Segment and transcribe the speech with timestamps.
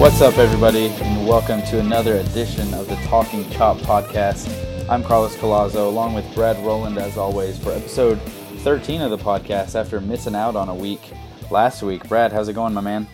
[0.00, 4.48] What's up, everybody, and welcome to another edition of the Talking Chop podcast.
[4.88, 8.18] I'm Carlos Collazo, along with Brad Rowland, as always, for episode
[8.60, 11.02] 13 of the podcast after missing out on a week
[11.50, 12.08] last week.
[12.08, 13.06] Brad, how's it going, my man?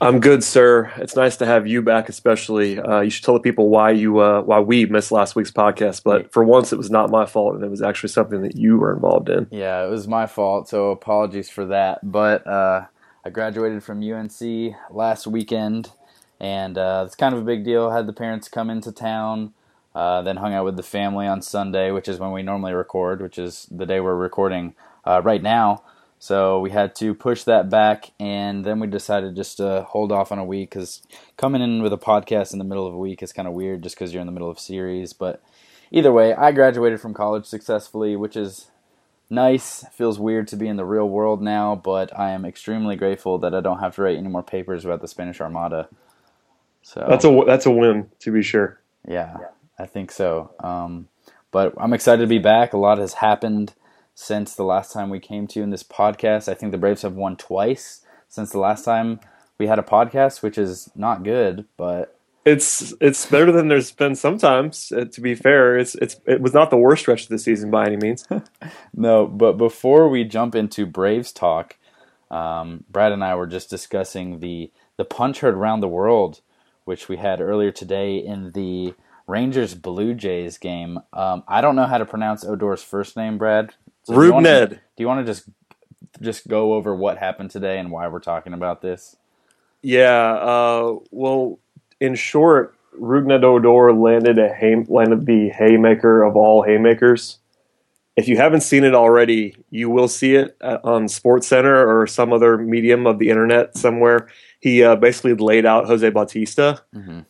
[0.00, 0.92] I'm good, sir.
[0.96, 2.80] It's nice to have you back, especially.
[2.80, 6.02] Uh, you should tell the people why you uh, why we missed last week's podcast.
[6.02, 8.76] But for once, it was not my fault, and it was actually something that you
[8.76, 9.46] were involved in.
[9.52, 12.00] Yeah, it was my fault, so apologies for that.
[12.02, 12.86] But uh,
[13.22, 15.92] I graduated from UNC last weekend,
[16.40, 17.90] and uh, it's kind of a big deal.
[17.90, 19.52] Had the parents come into town,
[19.94, 23.20] uh, then hung out with the family on Sunday, which is when we normally record,
[23.20, 25.82] which is the day we're recording uh, right now.
[26.18, 30.32] So we had to push that back, and then we decided just to hold off
[30.32, 31.02] on a week because
[31.36, 33.82] coming in with a podcast in the middle of a week is kind of weird
[33.82, 35.12] just because you're in the middle of series.
[35.12, 35.42] But
[35.90, 38.69] either way, I graduated from college successfully, which is
[39.30, 39.84] nice.
[39.92, 43.54] Feels weird to be in the real world now, but I am extremely grateful that
[43.54, 45.88] I don't have to write any more papers about the Spanish Armada.
[46.82, 48.80] So That's a that's a win, to be sure.
[49.06, 49.36] yeah,
[49.78, 50.52] I think so.
[50.60, 51.08] Um,
[51.50, 52.72] but I'm excited to be back.
[52.72, 53.74] A lot has happened
[54.14, 56.48] since the last time we came to you in this podcast.
[56.48, 59.20] I think the Braves have won twice since the last time
[59.58, 64.14] we had a podcast, which is not good, but It's it's better than there's been
[64.14, 64.90] sometimes.
[64.92, 67.70] Uh, to be fair, it's it's it was not the worst stretch of the season
[67.70, 68.26] by any means.
[68.94, 71.76] No, but before we jump into Braves talk,
[72.30, 76.40] um, Brad and I were just discussing the the punch heard around the world,
[76.84, 78.94] which we had earlier today in the
[79.26, 80.98] Rangers Blue Jays game.
[81.12, 83.74] Um, I don't know how to pronounce Odor's first name, Brad.
[84.04, 84.48] So do you wanna-
[84.96, 85.48] Do you want to just
[86.20, 89.16] just go over what happened today and why we're talking about this?
[89.82, 90.32] Yeah.
[90.34, 91.58] Uh, well,
[92.00, 97.38] in short, Rougned Odor landed a hay, landed the haymaker of all haymakers.
[98.16, 102.06] If you haven't seen it already, you will see it uh, on Sports Center or
[102.06, 104.28] some other medium of the internet somewhere.
[104.58, 106.82] He uh, basically laid out Jose Bautista,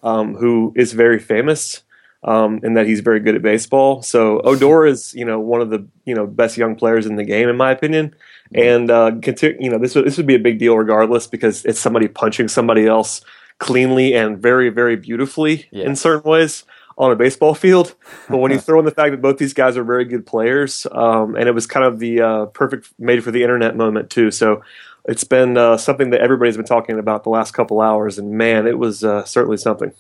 [0.03, 1.83] um, who is very famous
[2.25, 4.03] um, in that he's very good at baseball.
[4.03, 7.25] So Odor is, you know, one of the you know best young players in the
[7.25, 8.15] game, in my opinion.
[8.53, 11.65] And uh, conti- you know, this would, this would be a big deal regardless because
[11.65, 13.21] it's somebody punching somebody else
[13.61, 16.65] cleanly and very very beautifully in certain ways
[16.99, 17.95] on a baseball field.
[18.29, 20.87] But when you throw in the fact that both these guys are very good players,
[20.93, 24.31] um, and it was kind of the uh, perfect made for the internet moment too.
[24.31, 24.63] So
[25.07, 28.67] it's been uh, something that everybody's been talking about the last couple hours, and man,
[28.67, 29.93] it was uh, certainly something.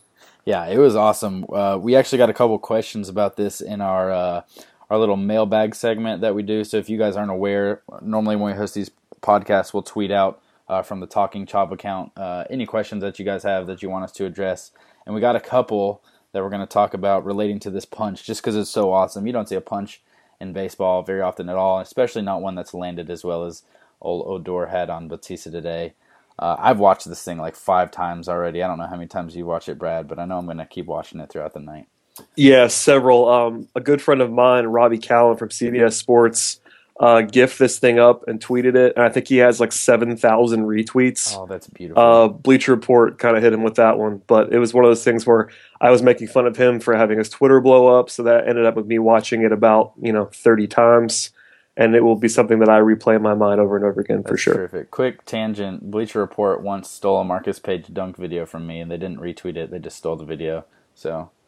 [0.45, 1.47] Yeah, it was awesome.
[1.51, 4.43] Uh, we actually got a couple questions about this in our uh,
[4.91, 6.65] our little mailbag segment that we do.
[6.65, 8.91] So if you guys aren't aware, normally when we host these
[9.23, 13.25] podcasts, we'll tweet out uh, from the Talking Chop account uh, any questions that you
[13.25, 14.71] guys have that you want us to address.
[15.05, 16.01] And we got a couple
[16.33, 19.27] that we're going to talk about relating to this punch, just because it's so awesome.
[19.27, 20.01] You don't see a punch
[20.41, 23.65] in baseball very often at all, especially not one that's landed as well as
[24.01, 25.95] old Odor had on Bautista today.
[26.39, 28.63] Uh, I've watched this thing like five times already.
[28.63, 30.59] I don't know how many times you watch it, Brad, but I know I'm going
[30.59, 31.89] to keep watching it throughout the night.
[32.37, 33.29] Yeah, several.
[33.29, 36.60] Um, a good friend of mine, Robby Kalland from CBS Sports,
[37.01, 40.19] uh, gifted this thing up and tweeted it, and I think he has like seven
[40.19, 41.35] thousand retweets.
[41.37, 42.03] Oh, that's beautiful.
[42.03, 44.91] Uh, Bleacher Report kind of hit him with that one, but it was one of
[44.91, 45.49] those things where
[45.81, 48.67] I was making fun of him for having his Twitter blow up, so that ended
[48.67, 51.31] up with me watching it about you know thirty times,
[51.75, 54.23] and it will be something that I replay in my mind over and over again
[54.23, 54.55] for sure.
[54.55, 54.91] Terrific.
[54.91, 55.91] Quick tangent.
[55.91, 59.57] Bleacher Report once stole a Marcus Paige dunk video from me, and they didn't retweet
[59.57, 59.71] it.
[59.71, 60.67] They just stole the video.
[60.95, 61.40] So that's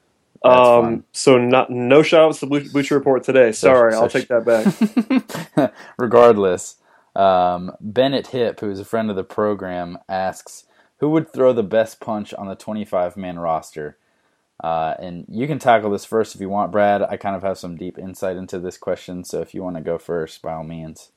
[0.45, 3.53] Um, so not no shout outs to Ble- Bleacher Report today.
[3.53, 4.45] Sorry, so I'll take that
[5.57, 5.73] back.
[5.99, 6.77] Regardless,
[7.15, 10.65] um, Bennett Hip, who is a friend of the program, asks
[10.99, 13.99] who would throw the best punch on the 25 man roster.
[14.63, 17.03] Uh, and you can tackle this first if you want, Brad.
[17.03, 19.83] I kind of have some deep insight into this question, so if you want to
[19.83, 21.11] go first, by all means.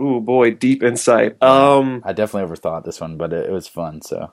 [0.00, 1.42] Ooh boy, deep insight.
[1.42, 4.02] Um, I definitely overthought this one, but it, it was fun.
[4.02, 4.32] So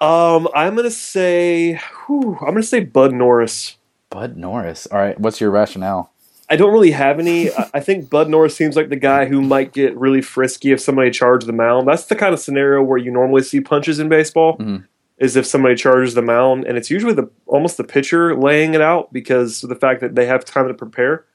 [0.00, 3.76] um, I'm gonna say, whew, I'm gonna say Bud Norris.
[4.10, 4.86] Bud Norris.
[4.86, 6.12] All right, what's your rationale?
[6.48, 7.50] I don't really have any.
[7.74, 11.10] I- think Bud Norris seems like the guy who might get really frisky if somebody
[11.10, 11.86] charged the mound.
[11.86, 14.56] That's the kind of scenario where you normally see punches in baseball.
[14.58, 14.86] Mhm.
[15.18, 18.80] Is if somebody charges the mound, and it's usually the almost the pitcher laying it
[18.80, 21.26] out because of the fact that they have time to prepare.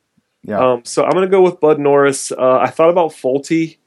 [0.41, 0.59] Yeah.
[0.59, 2.31] Um, so I'm going to go with Bud Norris.
[2.31, 3.77] Uh, I thought about Folty.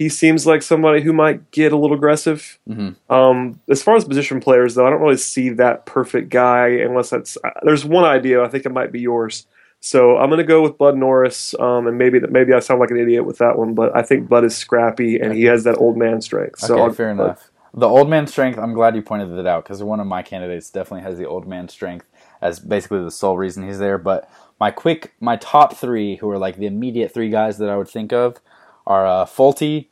[0.00, 2.58] He seems like somebody who might get a little aggressive.
[2.66, 2.94] Mhm.
[3.10, 7.10] Um, as far as position players, though, I don't really see that perfect guy unless
[7.10, 7.36] that's.
[7.44, 8.42] Uh, there's one idea.
[8.42, 9.46] I think it might be yours.
[9.80, 12.80] So I'm going to go with Bud Norris, um, and maybe that maybe I sound
[12.80, 15.64] like an idiot with that one, but I think Bud is scrappy and he has
[15.64, 16.60] that old man strength.
[16.60, 17.22] So okay, I'll- fair Bud.
[17.24, 17.50] enough.
[17.74, 18.58] The old man strength.
[18.58, 21.46] I'm glad you pointed that out because one of my candidates definitely has the old
[21.46, 22.06] man strength
[22.40, 23.98] as basically the sole reason he's there.
[23.98, 27.76] But my quick, my top three, who are like the immediate three guys that I
[27.76, 28.38] would think of,
[28.86, 29.86] are uh, Folty,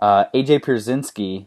[0.00, 1.46] uh, AJ Pierzynski,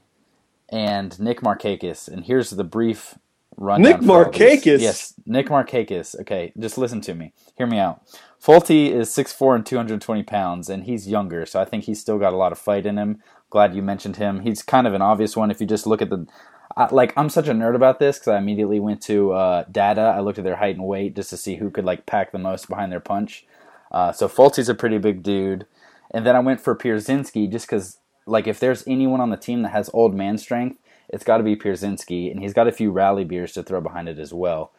[0.69, 2.07] and Nick Markakis.
[2.07, 3.17] And here's the brief
[3.57, 3.91] rundown.
[3.91, 4.01] Nick.
[4.01, 4.79] Markakis?
[4.79, 6.19] Yes, Nick Markakis.
[6.21, 7.33] Okay, just listen to me.
[7.55, 8.01] Hear me out.
[8.43, 12.33] Folty is 6'4 and 220 pounds, and he's younger, so I think he's still got
[12.33, 13.21] a lot of fight in him.
[13.49, 14.41] Glad you mentioned him.
[14.41, 16.27] He's kind of an obvious one if you just look at the.
[16.75, 20.01] I, like, I'm such a nerd about this because I immediately went to uh, data.
[20.01, 22.39] I looked at their height and weight just to see who could like pack the
[22.39, 23.45] most behind their punch.
[23.91, 25.67] Uh, so Folty's a pretty big dude.
[26.11, 29.61] And then I went for Pierzynski just because, like, if there's anyone on the team
[29.63, 30.79] that has old man strength,
[31.09, 34.09] it's got to be Pierzynski, and he's got a few rally beers to throw behind
[34.09, 34.71] it as well.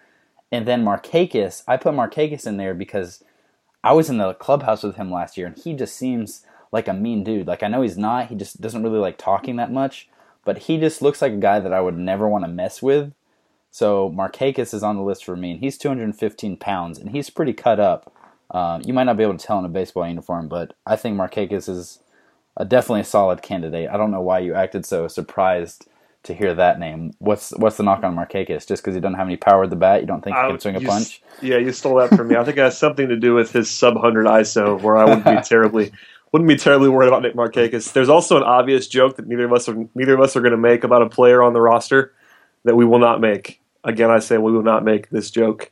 [0.51, 3.23] And then Markakis, I put Markakis in there because
[3.83, 6.93] I was in the clubhouse with him last year, and he just seems like a
[6.93, 7.47] mean dude.
[7.47, 10.09] Like I know he's not; he just doesn't really like talking that much.
[10.45, 13.13] But he just looks like a guy that I would never want to mess with.
[13.71, 17.53] So Markakis is on the list for me, and he's 215 pounds, and he's pretty
[17.53, 18.13] cut up.
[18.51, 21.17] Um, you might not be able to tell in a baseball uniform, but I think
[21.17, 21.99] Markakis is
[22.57, 23.89] a, definitely a solid candidate.
[23.91, 25.87] I don't know why you acted so surprised
[26.25, 27.13] to hear that name.
[27.19, 28.67] What's what's the knock on Markakis?
[28.67, 30.49] Just because he doesn't have any power at the bat, you don't think he I-
[30.49, 31.23] can swing a punch?
[31.43, 32.37] Yeah, you stole that from me.
[32.37, 35.25] I think it has something to do with his sub hundred ISO, where I wouldn't
[35.25, 35.93] be terribly
[36.33, 37.93] wouldn't be terribly worried about Nick Markakis.
[37.93, 40.53] There's also an obvious joke that neither of us are neither of us are going
[40.53, 42.13] to make about a player on the roster
[42.65, 43.61] that we will not make.
[43.85, 45.71] Again, I say we will not make this joke.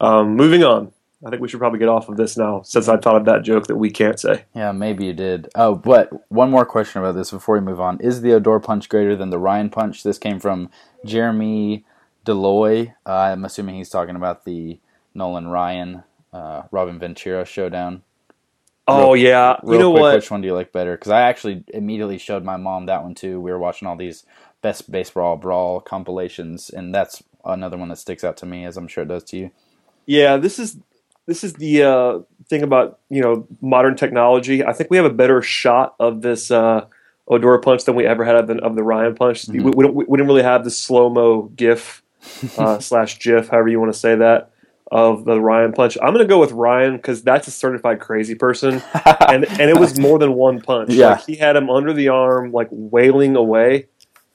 [0.00, 0.92] Um, moving on.
[1.24, 3.42] I think we should probably get off of this now, since I thought of that
[3.42, 4.44] joke that we can't say.
[4.54, 5.48] Yeah, maybe you did.
[5.54, 7.98] Oh, but one more question about this before we move on.
[8.00, 10.02] Is the Odor punch greater than the Ryan punch?
[10.02, 10.68] This came from
[11.04, 11.84] Jeremy
[12.26, 12.94] Deloy.
[13.06, 14.78] Uh, I'm assuming he's talking about the
[15.14, 18.02] Nolan Ryan, uh, Robin Ventura showdown.
[18.86, 20.14] Oh yeah, Real you know quick, what?
[20.16, 20.92] which one do you like better?
[20.92, 23.40] Because I actually immediately showed my mom that one too.
[23.40, 24.26] We were watching all these
[24.60, 28.88] best baseball brawl compilations, and that's another one that sticks out to me, as I'm
[28.88, 29.50] sure it does to you.
[30.04, 30.76] Yeah, this is
[31.26, 32.18] this is the uh,
[32.48, 34.64] thing about you know modern technology.
[34.64, 36.86] I think we have a better shot of this uh,
[37.28, 39.48] Odora punch than we ever had of the, of the Ryan punch.
[39.48, 42.02] We, we, don't, we didn't really have the slow mo GIF
[42.58, 44.50] uh, slash GIF, however you want to say that,
[44.90, 45.96] of the Ryan punch.
[46.02, 48.82] I'm gonna go with Ryan because that's a certified crazy person,
[49.28, 50.90] and and it was more than one punch.
[50.90, 51.12] Yeah.
[51.12, 53.88] Like, he had him under the arm, like wailing away.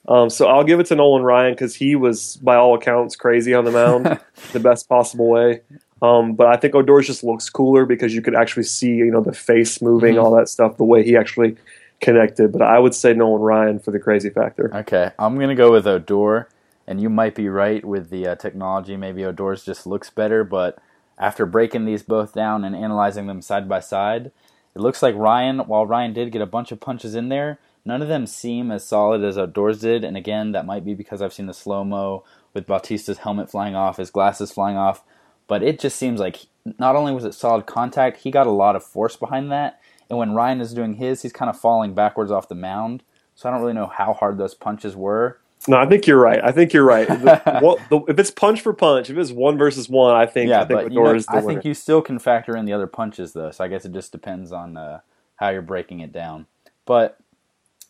[0.08, 3.54] Um, so I'll give it to Nolan Ryan because he was, by all accounts, crazy
[3.54, 4.18] on the mound,
[4.52, 5.60] the best possible way.
[6.02, 9.20] Um, but I think Odor's just looks cooler because you could actually see, you know,
[9.20, 10.22] the face moving, Mhm.
[10.24, 11.56] all that stuff, the way he actually
[12.00, 12.52] connected.
[12.52, 14.70] But I would say Nolan Ryan for the crazy factor.
[14.74, 16.48] Okay, I'm gonna go with Odor,
[16.86, 18.96] and you might be right with the uh, technology.
[18.96, 20.78] Maybe Odor's just looks better, but
[21.18, 24.30] after breaking these both down and analyzing them side by side,
[24.74, 25.58] it looks like Ryan.
[25.60, 28.84] While Ryan did get a bunch of punches in there, none of them seem as
[28.86, 30.02] solid as Odor's did.
[30.02, 33.74] And again, that might be because I've seen the slow mo with Bautista's helmet flying
[33.74, 35.02] off, his glasses flying off.
[35.50, 36.46] But it just seems like
[36.78, 39.80] not only was it solid contact, he got a lot of force behind that.
[40.08, 43.02] And when Ryan is doing his, he's kind of falling backwards off the mound.
[43.34, 45.40] So I don't really know how hard those punches were.
[45.66, 46.38] No, I think you're right.
[46.40, 47.08] I think you're right.
[47.08, 50.60] The- the- if it's punch for punch, if it's one versus one, I think yeah,
[50.62, 51.48] I think but you know, is the I winner.
[51.48, 53.50] think you still can factor in the other punches though.
[53.50, 55.00] So I guess it just depends on uh,
[55.34, 56.46] how you're breaking it down.
[56.86, 57.18] But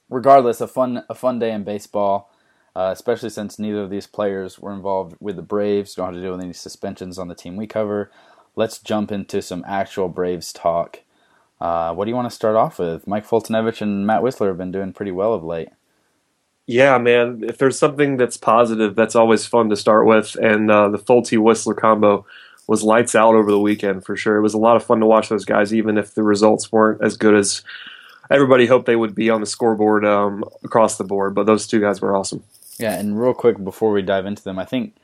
[0.09, 2.33] regardless, a fun a fun day in baseball,
[2.75, 5.95] uh, especially since neither of these players were involved with the Braves.
[5.95, 8.11] Don't have to deal with any suspensions on the team we cover.
[8.57, 11.00] Let's jump into some actual Braves talk.
[11.61, 13.07] Uh, what do you want to start off with?
[13.07, 15.69] Mike Foltynewicz and Matt Wisler have been doing pretty well of late.
[16.67, 17.43] Yeah, man.
[17.43, 20.37] If there's something that's positive, that's always fun to start with.
[20.37, 22.25] And uh, the Folty Wisler combo
[22.67, 24.37] was lights out over the weekend for sure.
[24.37, 27.03] It was a lot of fun to watch those guys, even if the results weren't
[27.03, 27.62] as good as
[28.31, 31.35] everybody hoped they would be on the scoreboard um, across the board.
[31.35, 32.45] But those two guys were awesome.
[32.80, 34.94] Yeah, and real quick before we dive into them, I think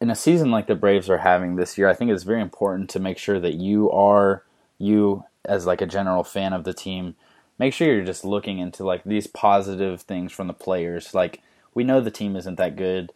[0.00, 2.90] in a season like the Braves are having this year, I think it's very important
[2.90, 4.44] to make sure that you are
[4.78, 7.14] you as like a general fan of the team,
[7.58, 11.14] make sure you're just looking into like these positive things from the players.
[11.14, 11.40] Like
[11.74, 13.12] we know the team isn't that good.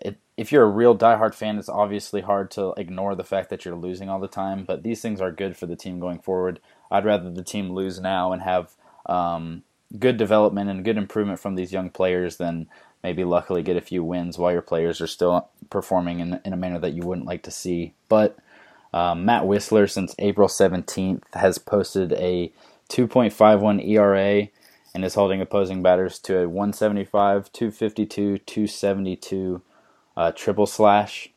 [0.00, 3.64] it, if you're a real diehard fan, it's obviously hard to ignore the fact that
[3.64, 4.64] you're losing all the time.
[4.64, 6.60] But these things are good for the team going forward.
[6.90, 8.72] I'd rather the team lose now and have
[9.06, 9.62] um,
[9.98, 12.66] good development and good improvement from these young players then
[13.04, 16.56] maybe luckily get a few wins while your players are still performing in, in a
[16.56, 17.92] manner that you wouldn't like to see.
[18.08, 18.38] But
[18.94, 22.50] um, Matt Wisler, since April 17th, has posted a
[22.88, 24.48] 2.51 ERA
[24.94, 29.62] and is holding opposing batters to a 175, 252, 272
[30.16, 31.28] uh, triple slash.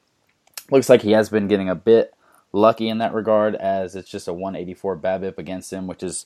[0.72, 2.13] Looks like he has been getting a bit
[2.54, 6.25] lucky in that regard, as it's just a 184 BABIP against him, which is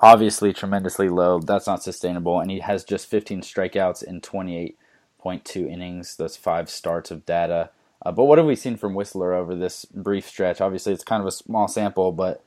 [0.00, 1.38] obviously tremendously low.
[1.40, 6.16] That's not sustainable, and he has just 15 strikeouts in 28.2 innings.
[6.16, 7.70] Those five starts of data.
[8.04, 10.60] Uh, but what have we seen from Wisler over this brief stretch?
[10.60, 12.42] Obviously, it's kind of a small sample, but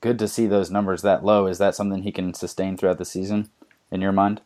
[0.00, 1.46] good to see those numbers that low.
[1.46, 3.50] Is that something he can sustain throughout the season,
[3.90, 4.42] in your mind?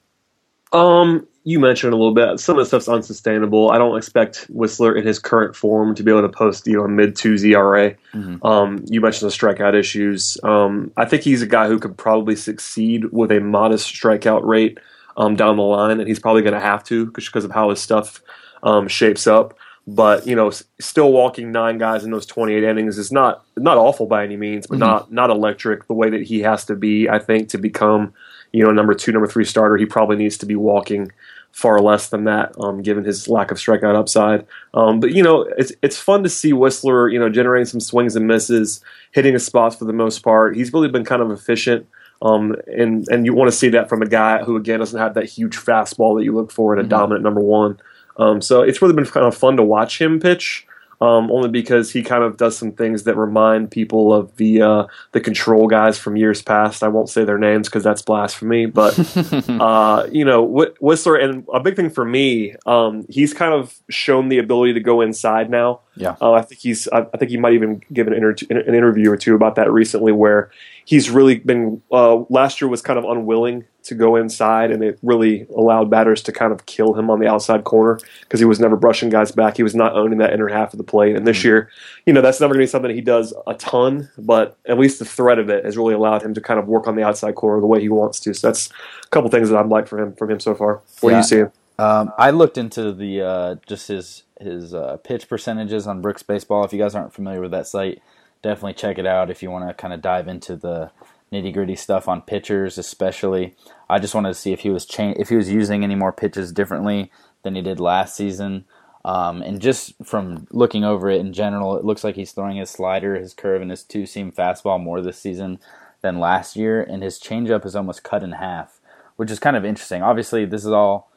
[0.75, 2.40] Um, you mentioned a little bit.
[2.40, 3.71] Some of the stuff's unsustainable.
[3.71, 6.85] I don't expect Wisler in his current form to be able to post you know
[6.85, 7.95] a mid two ERA.
[8.12, 8.45] Mm-hmm.
[8.45, 10.38] Um, you mentioned the strikeout issues.
[10.43, 14.78] Um, I think he's a guy who could probably succeed with a modest strikeout rate
[15.16, 17.81] um, down the line, and he's probably going to have to because of how his
[17.81, 18.21] stuff
[18.62, 19.57] um, shapes up.
[19.87, 20.50] But you know,
[20.81, 24.66] still walking nine guys in those 28 innings is not not awful by any means,
[24.66, 24.88] but mm-hmm.
[24.88, 27.07] not not electric the way that he has to be.
[27.07, 28.14] I think to become
[28.55, 31.11] you know number two, number three starter, he probably needs to be walking
[31.51, 34.47] far less than that, um, given his lack of strikeout upside.
[34.75, 38.15] Um, but you know, it's it's fun to see Wisler, you know, generating some swings
[38.15, 38.81] and misses,
[39.11, 40.57] hitting his spots for the most part.
[40.57, 41.87] He's really been kind of efficient.
[42.23, 45.15] Um, and and you want to see that from a guy who again doesn't have
[45.15, 46.91] that huge fastball that you look for in a mm-hmm.
[46.91, 47.81] dominant number one.
[48.19, 50.65] Um, so it's really been kind of fun to watch him pitch.
[51.01, 54.87] Um, only because he kind of does some things that remind people of the uh,
[55.13, 56.83] the control guys from years past.
[56.83, 58.99] I won't say their names because that's blasphemy, but
[59.49, 60.47] uh, you know
[60.81, 64.81] Wisler and a big thing for me, um, he's kind of shown the ability to
[64.81, 65.81] go inside now.
[65.97, 66.89] Yeah, uh, I think he's.
[66.89, 69.71] I, I, think he might even give an, inter- an interview or two about that
[69.71, 70.51] recently, where
[70.85, 71.83] he's really been.
[71.91, 76.23] Uh, last year was kind of unwilling to go inside, and it really allowed batters
[76.23, 79.31] to kind of kill him on the outside corner because he was never brushing guys
[79.31, 79.57] back.
[79.57, 81.17] He was not owning that inner half of the plate.
[81.17, 81.49] And this mm-hmm.
[81.49, 81.71] year,
[82.07, 84.99] you know, that's never going to be something he does a ton, but at least
[84.99, 87.35] the threat of it has really allowed him to kind of work on the outside
[87.35, 88.35] corner the way he wants to.
[88.35, 88.71] So that's
[89.05, 90.83] a couple things that I've liked from him from him so far.
[91.00, 91.23] What yeah.
[91.23, 91.50] do you see?
[91.76, 96.64] Um, I looked into the uh, just his his uh, pitch percentages on Brooks Baseball.
[96.64, 98.00] If you guys aren't familiar with that site,
[98.45, 100.91] definitely check it out if you want to kind of dive into the
[101.33, 103.57] nitty gritty stuff on pitchers, especially.
[103.89, 106.13] I just wanted to see if he was cha- if he was using any more
[106.13, 107.11] pitches differently
[107.43, 108.67] than he did last season.
[109.05, 112.71] Um, and just from looking over it in general, it looks like he's throwing his
[112.71, 115.59] slider, his curve, and his two seam fastball more this season
[116.03, 116.83] than last year.
[116.83, 118.81] And his changeup is almost cut in half,
[119.17, 120.03] which is kind of interesting.
[120.03, 121.11] Obviously, this is all.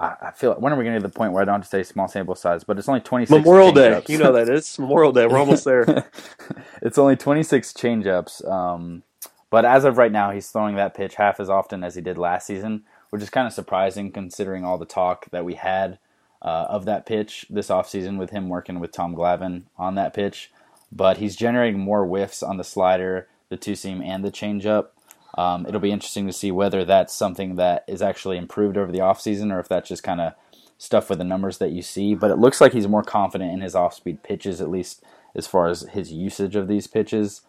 [0.00, 1.56] I, feel like when are we going to get to the point where I don't
[1.56, 2.64] have to say small sample size?
[2.64, 3.44] But it's only twenty six.
[3.44, 5.26] Memorial Day, you know that it's Memorial Day.
[5.26, 6.08] We're almost there.
[6.82, 8.48] it's only twenty six changeups.
[8.48, 9.02] Um,
[9.50, 12.16] but as of right now, he's throwing that pitch half as often as he did
[12.16, 15.98] last season, which is kind of surprising considering all the talk that we had
[16.40, 20.50] uh, of that pitch this offseason with him working with Tom Glavine on that pitch.
[20.92, 24.88] But he's generating more whiffs on the slider, the two seam, and the changeup.
[25.36, 28.98] Um, it'll be interesting to see whether that's something that is actually improved over the
[28.98, 30.34] offseason or if that's just kind of
[30.78, 32.14] stuff with the numbers that you see.
[32.14, 35.46] But it looks like he's more confident in his off speed pitches, at least as
[35.46, 37.42] far as his usage of these pitches.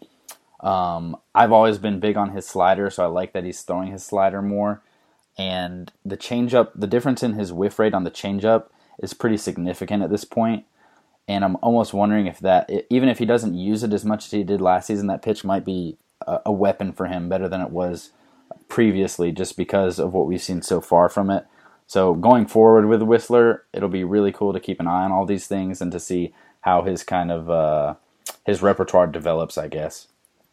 [0.59, 4.03] Um, I've always been big on his slider, so I like that he's throwing his
[4.03, 4.81] slider more.
[5.37, 8.65] And the changeup, the difference in his whiff rate on the changeup
[8.99, 10.65] is pretty significant at this point.
[11.27, 14.31] And I'm almost wondering if that, even if he doesn't use it as much as
[14.31, 15.97] he did last season, that pitch might be
[16.27, 18.11] a, a weapon for him better than it was
[18.67, 21.45] previously, just because of what we've seen so far from it.
[21.87, 25.25] So going forward with Wisler, it'll be really cool to keep an eye on all
[25.25, 27.95] these things and to see how his kind of uh,
[28.45, 30.07] his repertoire develops, I guess.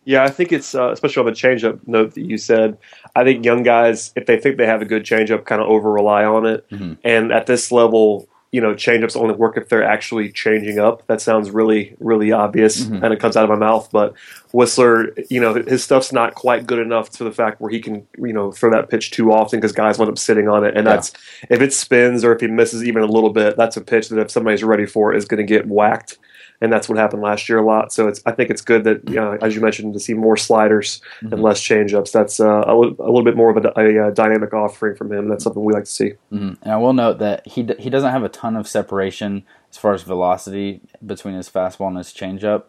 [0.05, 2.79] Yeah, I think it's uh, especially on the changeup note that you said.
[3.15, 5.93] I think young guys, if they think they have a good changeup, kind of over
[5.93, 6.69] rely on it.
[6.71, 6.95] Mm-hmm.
[7.05, 11.07] And at this level, you know, changeups only work if they're actually changing up.
[11.07, 13.05] That sounds really, really obvious, mm-hmm.
[13.05, 13.90] and it comes out of my mouth.
[13.93, 14.14] But
[14.52, 18.07] Wisler, you know, his stuff's not quite good enough to the fact where he can,
[18.17, 20.76] you know, throw that pitch too often because guys wind up sitting on it.
[20.76, 20.95] And yeah.
[20.95, 21.12] that's
[21.50, 24.19] if it spins or if he misses even a little bit, that's a pitch that
[24.19, 26.19] if somebody's ready for is going to get whacked
[26.61, 27.93] and that's what happened last year a lot.
[27.93, 31.00] So it's I think it's good that know, as you mentioned to see more sliders
[31.23, 31.33] mm-hmm.
[31.33, 32.11] and less changeups.
[32.12, 35.12] That's uh, a, little, a, little bit more of a, a, a, dynamic offering from
[35.12, 35.29] him.
[35.29, 36.12] That's something we like to see.
[36.33, 36.62] Mm-hmm.
[36.62, 39.79] And I will note that he d- he doesn't have a ton of separation as
[39.79, 42.65] far as velocity between his fastball and his changeup.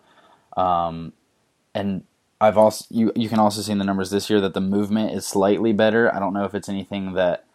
[0.56, 1.14] Um,
[1.74, 2.04] and
[2.40, 5.14] I've also you you can also see in the numbers this year that the movement
[5.14, 6.14] is slightly better.
[6.14, 7.46] I don't know if it's anything that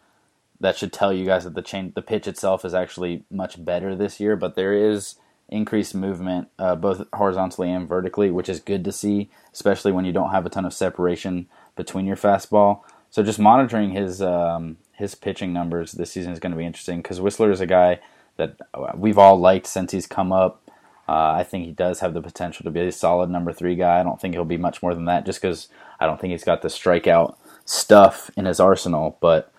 [0.59, 3.95] that should tell you guys that the chain, the pitch itself is actually much better
[3.95, 4.35] this year.
[4.35, 5.15] But there is
[5.49, 10.11] increased movement, uh, both horizontally and vertically, which is good to see, especially when you
[10.11, 12.81] don't have a ton of separation between your fastball.
[13.09, 17.01] So just monitoring his um, his pitching numbers this season is going to be interesting
[17.01, 17.99] because Wisler is a guy
[18.37, 18.57] that
[18.95, 20.61] we've all liked since he's come up.
[21.07, 23.99] Uh, I think he does have the potential to be a solid number three guy.
[23.99, 25.67] I don't think he'll be much more than that just because
[25.99, 29.17] I don't think he's got the strikeout stuff in his arsenal.
[29.21, 29.51] But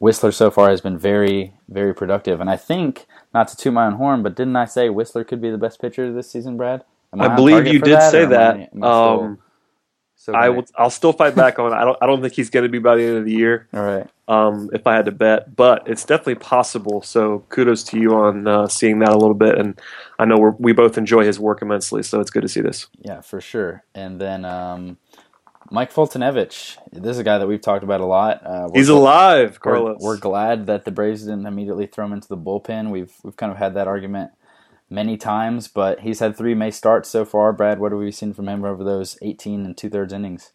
[0.00, 2.40] Wisler so far has been very, very productive.
[2.40, 5.40] And I think, not to toot my own horn, but didn't I say Wisler could
[5.40, 6.84] be the best pitcher this season, Brad?
[7.12, 8.54] I, I believe you did that, say that.
[8.54, 9.38] Am I, am I um,
[10.16, 10.64] so I will.
[10.76, 11.74] I'll still fight back on.
[11.74, 11.98] I don't.
[12.00, 13.68] I don't think he's going to be by the end of the year.
[13.74, 14.08] All right.
[14.26, 17.02] Um, if I had to bet, but it's definitely possible.
[17.02, 19.78] So kudos to you on uh, seeing that a little bit, and
[20.18, 22.02] I know we we both enjoy his work immensely.
[22.02, 22.86] So it's good to see this.
[23.00, 23.84] Yeah, for sure.
[23.94, 24.96] And then um,
[25.70, 26.76] Mike Foltynewicz.
[26.92, 28.44] This is a guy that we've talked about a lot.
[28.44, 29.98] Uh, he's alive, Carlos.
[30.00, 32.90] We're, we're glad that the Braves didn't immediately throw him into the bullpen.
[32.90, 34.32] We've we've kind of had that argument
[34.90, 37.52] many times, but he's had three May starts so far.
[37.52, 40.52] Brad, what have we seen from him over those 18 and two thirds innings?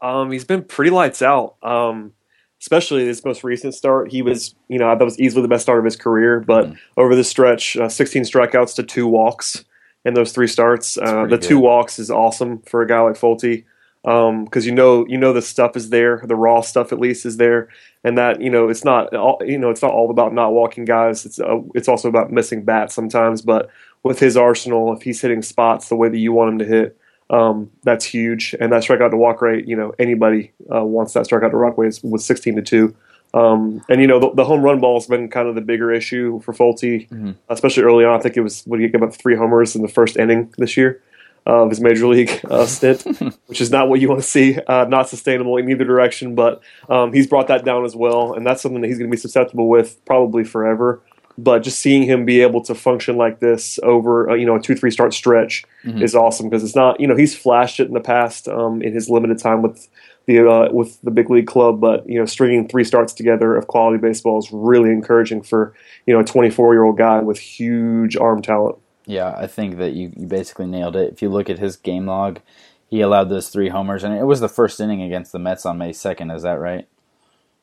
[0.00, 1.56] Um, he's been pretty lights out.
[1.62, 2.14] Um,
[2.60, 5.78] especially this most recent start, he was, you know, that was easily the best start
[5.78, 6.40] of his career.
[6.40, 6.74] But mm-hmm.
[6.96, 9.64] over the stretch, uh, 16 strikeouts to two walks
[10.04, 10.96] in those three starts.
[10.96, 11.42] Uh, the good.
[11.42, 13.64] two walks is awesome for a guy like Folty
[14.02, 17.26] because um, you know you know the stuff is there, the raw stuff at least
[17.26, 17.68] is there,
[18.02, 20.84] and that you know it's not all, you know it's not all about not walking
[20.84, 21.26] guys.
[21.26, 23.42] It's uh, it's also about missing bats sometimes.
[23.42, 23.68] But
[24.02, 26.96] with his arsenal, if he's hitting spots the way that you want him to hit,
[27.28, 28.54] um, that's huge.
[28.58, 31.76] And that strikeout to walk rate, you know, anybody uh, wants that strikeout to walk
[31.76, 32.96] rate with 16 to two.
[33.32, 35.92] Um, and you know the, the, home run ball has been kind of the bigger
[35.92, 37.30] issue for Folty, mm-hmm.
[37.48, 38.18] especially early on.
[38.18, 40.76] I think it was when he gave up three homers in the first inning this
[40.76, 41.00] year
[41.46, 43.02] of his major league uh, stint,
[43.46, 44.58] which is not what you want to see.
[44.66, 48.46] Uh, not sustainable in either direction, but um, he's brought that down as well, and
[48.46, 51.02] that's something that he's going to be susceptible with probably forever.
[51.38, 54.60] But just seeing him be able to function like this over uh, you know a
[54.60, 56.02] two three start stretch mm-hmm.
[56.02, 58.92] is awesome because it's not you know he's flashed it in the past um, in
[58.92, 59.88] his limited time with
[60.26, 63.66] the uh, with the big league club, but you know stringing three starts together of
[63.66, 65.74] quality baseball is really encouraging for
[66.06, 68.76] you know a 24 year old guy with huge arm talent.
[69.06, 71.12] Yeah, I think that you, you basically nailed it.
[71.12, 72.40] If you look at his game log,
[72.88, 75.78] he allowed those three homers, and it was the first inning against the Mets on
[75.78, 76.30] May second.
[76.30, 76.86] Is that right?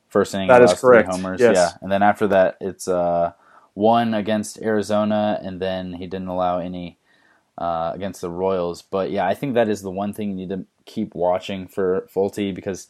[0.07, 1.07] First inning, that is correct.
[1.07, 1.55] Three homers, yes.
[1.55, 3.33] yeah, and then after that, it's uh,
[3.73, 6.97] one against Arizona, and then he didn't allow any
[7.57, 8.81] uh, against the Royals.
[8.81, 12.07] But yeah, I think that is the one thing you need to keep watching for
[12.13, 12.87] Folty because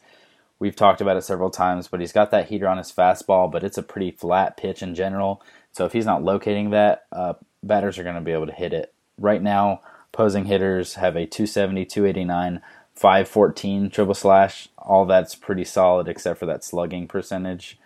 [0.60, 1.88] we've talked about it several times.
[1.88, 4.96] But he's got that heater on his fastball, but it's a pretty flat pitch in
[4.96, 5.42] general.
[5.72, 7.34] So if he's not locating that, uh,
[7.64, 8.94] batters are going to be able to hit it.
[9.20, 9.82] Right now,
[10.14, 12.62] opposing hitters have a 270, 289,
[12.96, 14.70] 514 triple slash.
[14.78, 17.78] All that's pretty solid except for that slugging percentage.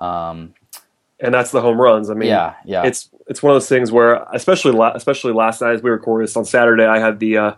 [0.00, 0.54] Um,
[1.20, 2.10] and that's the home runs.
[2.10, 2.82] I mean, yeah, yeah.
[2.84, 6.26] It's it's one of those things where, especially la- especially last night as we recorded
[6.26, 7.52] this on Saturday, I had the uh,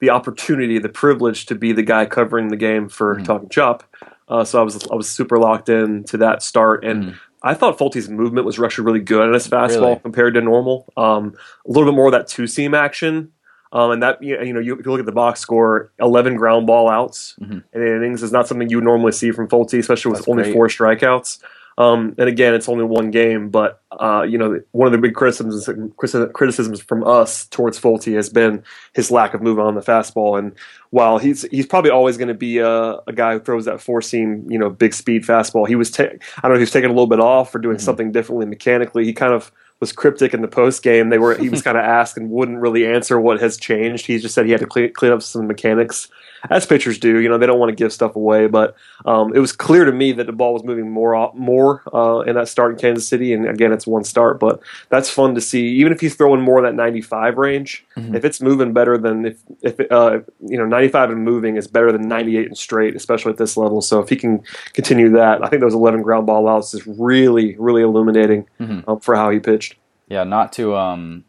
[0.00, 3.24] the opportunity, the privilege to be the guy covering the game for mm-hmm.
[3.24, 3.84] Talking Chop.
[4.28, 7.16] Uh, so I was I was super locked in to that start, and mm-hmm.
[7.42, 10.00] I thought Folty's movement was actually really good on his fastball really?
[10.00, 10.92] compared to normal.
[10.96, 11.34] Um,
[11.66, 13.32] a little bit more of that two seam action.
[13.70, 16.66] Um, and that you know, you, if you look at the box score, eleven ground
[16.66, 17.58] ball outs mm-hmm.
[17.74, 20.44] in innings is not something you would normally see from Folty, especially with That's only
[20.44, 20.54] great.
[20.54, 21.38] four strikeouts.
[21.78, 25.14] Um, and again, it's only one game, but uh, you know, one of the big
[25.14, 28.64] criticisms criticisms from us towards Folty has been
[28.94, 30.36] his lack of movement on the fastball.
[30.40, 30.54] And
[30.90, 34.02] while he's he's probably always going to be a, a, guy who throws that four
[34.02, 36.08] seam, you know, big speed fastball, he was ta- I
[36.42, 37.84] don't know if he was taking a little bit off or doing mm-hmm.
[37.84, 39.04] something differently mechanically.
[39.04, 41.08] He kind of was cryptic in the post game.
[41.08, 44.06] They were he was kind of asked and wouldn't really answer what has changed.
[44.06, 46.08] He just said he had to clean, clean up some mechanics,
[46.50, 47.20] as pitchers do.
[47.20, 49.92] You know, they don't want to give stuff away, but um, it was clear to
[49.92, 53.32] me that the ball was moving more more uh, in that start in Kansas City.
[53.32, 55.66] And again, it's one start, but that's fun to see.
[55.68, 58.14] Even if he's throwing more in that 95 range, mm-hmm.
[58.14, 61.66] if it's moving better than if if it, uh, you know 95 and moving is
[61.66, 63.80] better than 98 and straight, especially at this level.
[63.80, 67.56] So if he can continue that, I think those 11 ground ball outs is really
[67.56, 68.88] really illuminating mm-hmm.
[68.88, 69.67] um, for how he pitched.
[70.08, 71.24] Yeah, not to um,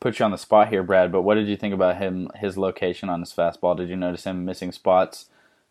[0.00, 2.56] put you on the spot here, Brad, but what did you think about him, his
[2.56, 3.76] location on his fastball?
[3.76, 5.26] Did you notice him missing spots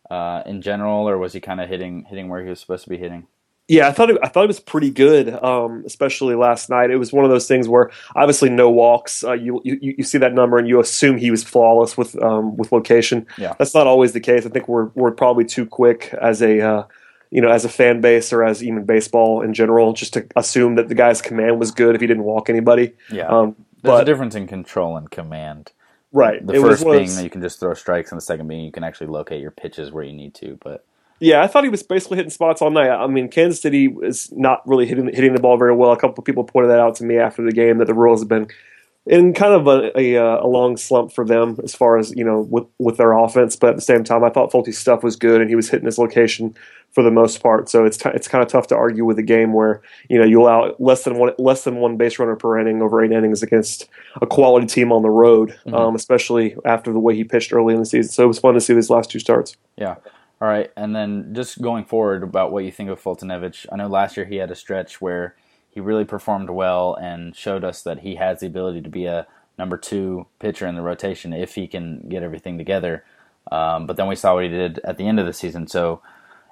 [0.09, 2.89] uh, in general, or was he kind of hitting hitting where he was supposed to
[2.89, 3.27] be hitting?
[3.67, 6.89] Yeah, I thought it, I thought it was pretty good, um, especially last night.
[6.89, 9.23] It was one of those things where obviously no walks.
[9.23, 12.57] Uh, you, you you see that number and you assume he was flawless with um,
[12.57, 13.27] with location.
[13.37, 14.47] Yeah, that's not always the case.
[14.47, 16.83] I think we're we're probably too quick as a uh,
[17.31, 20.75] you know, as a fan base or as even baseball in general, just to assume
[20.75, 22.93] that the guy's command was good if he didn't walk anybody.
[23.11, 23.27] Yeah.
[23.27, 25.71] Um, There's but, a difference in control and command.
[26.11, 26.45] Right.
[26.45, 28.71] The it first being that you can just throw strikes, and the second being you
[28.71, 30.57] can actually locate your pitches where you need to.
[30.59, 30.83] But
[31.19, 32.89] Yeah, I thought he was basically hitting spots all night.
[32.89, 35.91] I mean, Kansas City is not really hitting hitting the ball very well.
[35.91, 38.21] A couple of people pointed that out to me after the game that the Royals
[38.21, 38.47] have been
[39.05, 42.23] in kind of a, a, uh, a, long slump for them as far as you
[42.23, 43.55] know with with their offense.
[43.55, 45.85] But at the same time, I thought Folty's stuff was good, and he was hitting
[45.85, 46.55] his location
[46.91, 47.69] for the most part.
[47.69, 50.25] So it's t- it's kind of tough to argue with a game where you know
[50.25, 53.43] you allow less than one less than one base runner per inning over eight innings
[53.43, 53.87] against
[54.21, 55.75] a quality team on the road, mm-hmm.
[55.75, 58.11] um, especially after the way he pitched early in the season.
[58.11, 59.55] So it was fun to see these last two starts.
[59.77, 59.95] Yeah.
[60.41, 63.65] All right, and then just going forward about what you think of Foltynewicz.
[63.73, 65.35] I know last year he had a stretch where
[65.69, 69.27] he really performed well and showed us that he has the ability to be a
[69.57, 73.03] number two pitcher in the rotation if he can get everything together.
[73.51, 75.67] Um, but then we saw what he did at the end of the season.
[75.67, 76.01] So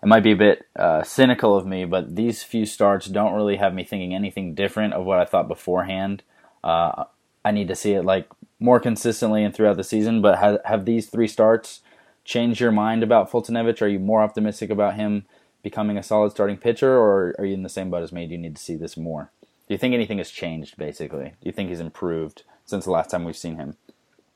[0.02, 3.58] it might be a bit uh, cynical of me, but these few starts don't really
[3.58, 6.24] have me thinking anything different of what I thought beforehand.
[6.64, 7.06] Uh,
[7.44, 8.28] I need to see it like
[8.60, 10.22] more consistently and throughout the season.
[10.22, 11.82] But have, have these three starts
[12.24, 13.82] changed your mind about Foltynewicz?
[13.82, 15.26] Are you more optimistic about him
[15.64, 18.26] becoming a solid starting pitcher, or are you in the same boat as me?
[18.26, 19.32] Do you need to see this more?
[19.42, 20.78] Do you think anything has changed?
[20.78, 23.76] Basically, do you think he's improved since the last time we've seen him?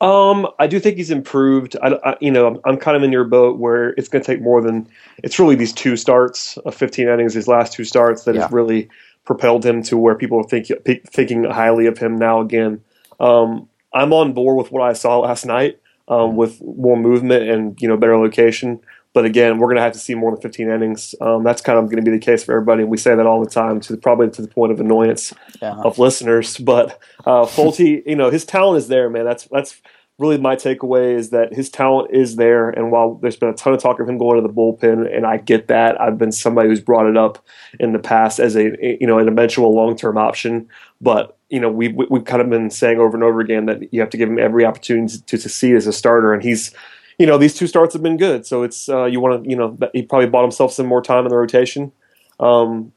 [0.01, 1.77] Um, I do think he's improved.
[1.83, 4.25] I, I you know, I'm, I'm, kind of in your boat where it's going to
[4.25, 8.23] take more than it's really these two starts of 15 innings, his last two starts
[8.23, 8.41] that yeah.
[8.41, 8.89] has really
[9.25, 10.71] propelled him to where people are think,
[11.05, 12.81] thinking highly of him now again.
[13.19, 16.35] Um, I'm on board with what I saw last night um, mm-hmm.
[16.35, 18.79] with more movement and you know better location.
[19.13, 21.15] But again, we're going to have to see more than 15 innings.
[21.19, 23.25] Um, that's kind of going to be the case for everybody, and we say that
[23.25, 25.75] all the time, to probably to the point of annoyance yeah.
[25.83, 26.57] of listeners.
[26.57, 29.25] But uh, Folty, you know, his talent is there, man.
[29.25, 29.81] That's that's
[30.21, 32.69] really my takeaway is that his talent is there.
[32.69, 35.25] And while there's been a ton of talk of him going to the bullpen, and
[35.25, 37.43] I get that, I've been somebody who's brought it up
[37.79, 40.69] in the past as a you know an eventual long term option.
[41.01, 43.99] But you know, we we've kind of been saying over and over again that you
[43.99, 46.73] have to give him every opportunity to succeed as a starter, and he's
[47.21, 48.47] you know, these two starts have been good.
[48.47, 51.23] So it's uh, you want to, you know, he probably bought himself some more time
[51.23, 51.91] in the rotation
[52.39, 52.91] um,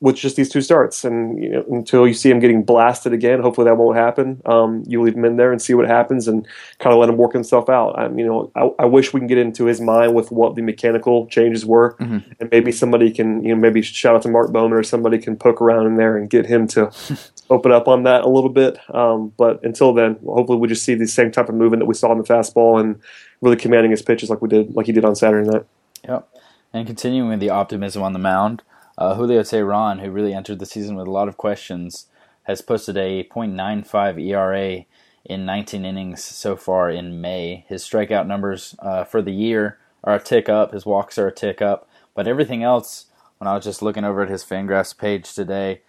[0.00, 1.04] with just these two starts.
[1.04, 4.42] And you know, until you see him getting blasted again, hopefully that won't happen.
[4.46, 6.44] Um, you leave him in there and see what happens, and
[6.80, 7.96] kind of let him work himself out.
[7.96, 10.62] I, you know, I, I, wish we can get into his mind with what the
[10.62, 12.28] mechanical changes were, mm-hmm.
[12.40, 15.36] and maybe somebody can, you know, maybe shout out to Mark Bowman or somebody can
[15.36, 16.90] poke around in there and get him to
[17.50, 18.76] open up on that a little bit.
[18.92, 21.94] Um, but until then, hopefully we just see the same type of movement that we
[21.94, 23.00] saw in the fastball and
[23.42, 25.66] really commanding his pitches like we did, like he did on Saturday night.
[26.08, 26.28] Yep.
[26.72, 28.62] And continuing with the optimism on the mound,
[28.96, 32.06] uh, Julio Teheran, who really entered the season with a lot of questions,
[32.44, 34.84] has posted a .95 ERA
[35.24, 37.64] in 19 innings so far in May.
[37.68, 40.72] His strikeout numbers uh, for the year are a tick up.
[40.72, 43.06] His walks are a tick up, but everything else,
[43.38, 45.82] when I was just looking over at his Fangraphs page today,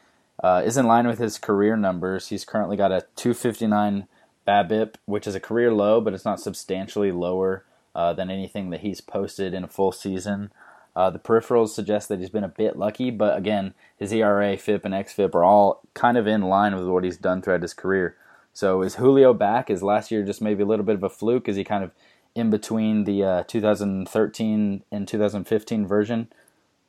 [0.43, 2.27] uh, is in line with his career numbers.
[2.27, 4.07] He's currently got a 259
[4.47, 7.63] BABIP, which is a career low, but it's not substantially lower
[7.95, 10.51] uh, than anything that he's posted in a full season.
[10.95, 14.85] Uh, the peripherals suggest that he's been a bit lucky, but again, his ERA, FIP,
[14.85, 18.15] and XFIP are all kind of in line with what he's done throughout his career.
[18.53, 19.69] So is Julio back?
[19.69, 21.49] Is last year just maybe a little bit of a fluke?
[21.49, 21.91] Is he kind of
[22.35, 26.27] in between the uh, 2013 and 2015 version?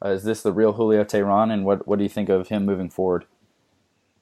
[0.05, 2.67] Uh, is this the real Julio Teheran, and what what do you think of him
[2.67, 3.25] moving forward?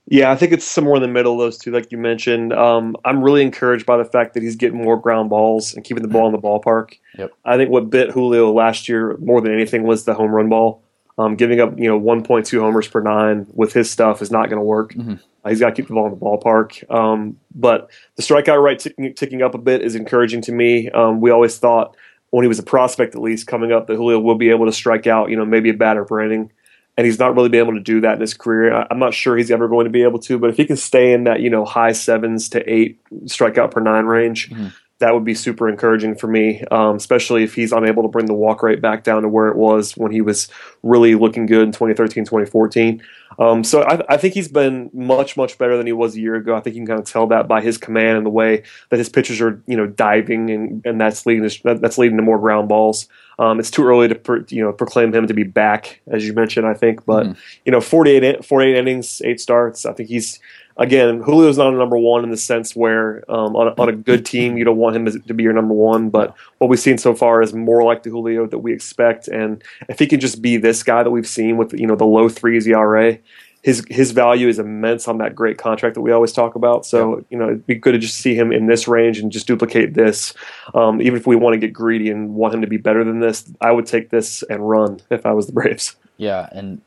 [0.07, 2.53] Yeah, I think it's somewhere in the middle of those two, like you mentioned.
[2.53, 6.03] Um, I'm really encouraged by the fact that he's getting more ground balls and keeping
[6.03, 6.99] the ball in the ballpark.
[7.17, 7.33] Yep.
[7.45, 10.83] I think what bit Julio last year more than anything was the home run ball.
[11.19, 14.59] Um, giving up, you know, 1.2 homers per nine with his stuff is not going
[14.59, 14.95] to work.
[14.95, 15.15] Mm-hmm.
[15.45, 16.91] Uh, he's got to keep the ball in the ballpark.
[16.91, 20.91] Um, but the strikeout rate ticking, ticking, up a bit is encouraging to me.
[20.91, 21.97] Um, we always thought
[22.31, 24.73] when he was a prospect, at least coming up, that Julio will be able to
[24.73, 26.51] strike out, you know, maybe a batter per inning
[26.97, 28.87] and he's not really been able to do that in his career.
[28.91, 31.13] I'm not sure he's ever going to be able to, but if he can stay
[31.13, 34.69] in that you know high sevens to eight strikeout per nine range, mm-hmm.
[34.99, 36.63] That would be super encouraging for me.
[36.71, 39.57] Um, especially if he's unable to bring the walk rate back down to where it
[39.57, 40.49] was when he was
[40.83, 43.03] really looking good in 2013, 2014.
[43.39, 46.35] Um, so I, I, think he's been much, much better than he was a year
[46.35, 46.55] ago.
[46.55, 48.99] I think you can kind of tell that by his command and the way that
[48.99, 52.39] his pitchers are, you know, diving, and, and that's leading to, that's leading to more
[52.39, 53.09] ground balls.
[53.39, 56.67] Um, it's too early to you know proclaim him to be back, as you mentioned.
[56.67, 57.41] I think, but mm-hmm.
[57.65, 59.87] you know, 48, 48 innings, eight starts.
[59.87, 60.39] I think he's
[60.77, 63.93] again Julio's not a number one in the sense where um, on, a, on a
[63.93, 66.11] good team you don't want him to be your number one.
[66.11, 69.63] But what we've seen so far is more like the Julio that we expect, and
[69.89, 72.29] if he can just be this guy that we've seen with you know the low
[72.29, 73.19] threes ERA,
[73.63, 76.85] his his value is immense on that great contract that we always talk about.
[76.85, 79.47] So you know, it'd be good to just see him in this range and just
[79.47, 80.35] duplicate this.
[80.75, 83.21] Um, even if we want to get greedy and want him to be better than
[83.21, 85.97] this, I would take this and run if I was the Braves.
[86.17, 86.83] Yeah, and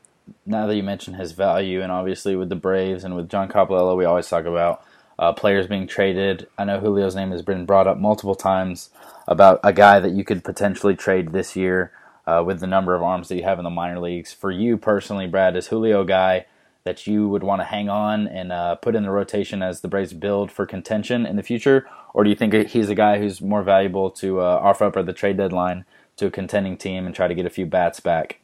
[0.46, 3.98] now that you mentioned his value, and obviously with the Braves and with John Coppolella,
[3.98, 4.84] we always talk about
[5.18, 6.48] uh, players being traded.
[6.58, 8.90] I know Julio's name has been brought up multiple times
[9.28, 11.92] about a guy that you could potentially trade this year.
[12.28, 14.34] uh, with the number of arms that you have in the minor leagues.
[14.34, 16.46] For you personally, Brad, is Julio a guy
[16.84, 19.88] that you would want to hang on and uh, put in the rotation as the
[19.88, 23.42] Braves build for contention in the future, or do you think he's a guy who's
[23.42, 25.86] more valuable to uh, offer up at the trade deadline
[26.18, 28.40] to a contending team and try to get a few bats back?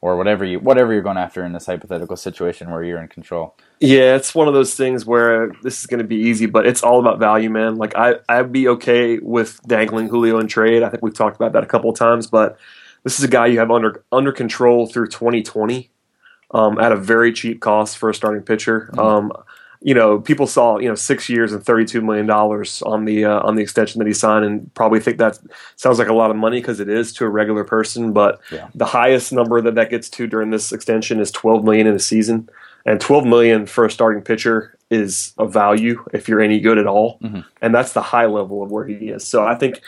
[0.00, 3.56] Or whatever you whatever you're going after in this hypothetical situation where you're in control.
[3.80, 6.82] Yeah, it's one of those things where this is going to be easy, but it's
[6.82, 7.76] all about value, man.
[7.76, 10.82] Like I I'd be okay with dangling Julio in trade.
[10.82, 12.58] I think we've talked about that a couple of times, but
[13.04, 15.90] this is a guy you have under under control through 2020
[16.52, 18.90] um, at a very cheap cost for a starting pitcher.
[18.92, 19.00] Mm-hmm.
[19.00, 19.32] Um,
[19.80, 23.24] you know, people saw you know six years and thirty two million dollars on the
[23.24, 25.38] uh, on the extension that he signed, and probably think that
[25.76, 28.12] sounds like a lot of money because it is to a regular person.
[28.12, 28.68] But yeah.
[28.74, 32.00] the highest number that that gets to during this extension is twelve million in a
[32.00, 32.48] season,
[32.86, 36.86] and twelve million for a starting pitcher is a value if you're any good at
[36.86, 37.40] all, mm-hmm.
[37.62, 39.26] and that's the high level of where he is.
[39.26, 39.80] So I think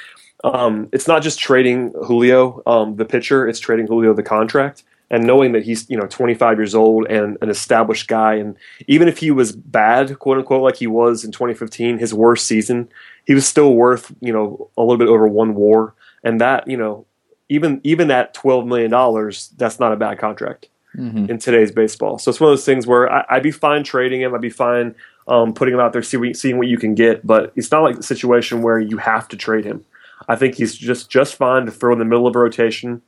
[0.44, 5.26] um, it's not just trading Julio, um, the pitcher; it's trading Julio the contract and
[5.26, 9.18] knowing that he's you know 25 years old and an established guy and even if
[9.18, 12.88] he was bad quote unquote like he was in 2015 his worst season
[13.30, 15.94] he was still worth you know a little bit over one war.
[16.24, 17.06] And that you know
[17.48, 21.30] even even at 12 million dollars that's not a bad contract mm-hmm.
[21.30, 22.18] in today's baseball.
[22.18, 24.34] So it's one of those things where I, would be fine trading him.
[24.34, 24.96] I'd be fine
[25.28, 27.24] um, putting him out there see what, seeing what you can get.
[27.24, 29.84] But it's not like the situation where you have to trade him.
[30.28, 33.00] I think he's just just fine to throw in the middle of a rotation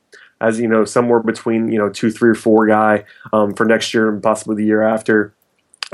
[0.43, 3.93] as you know somewhere between you know two, three, or four guy um, for next
[3.93, 5.33] year and possibly the year after.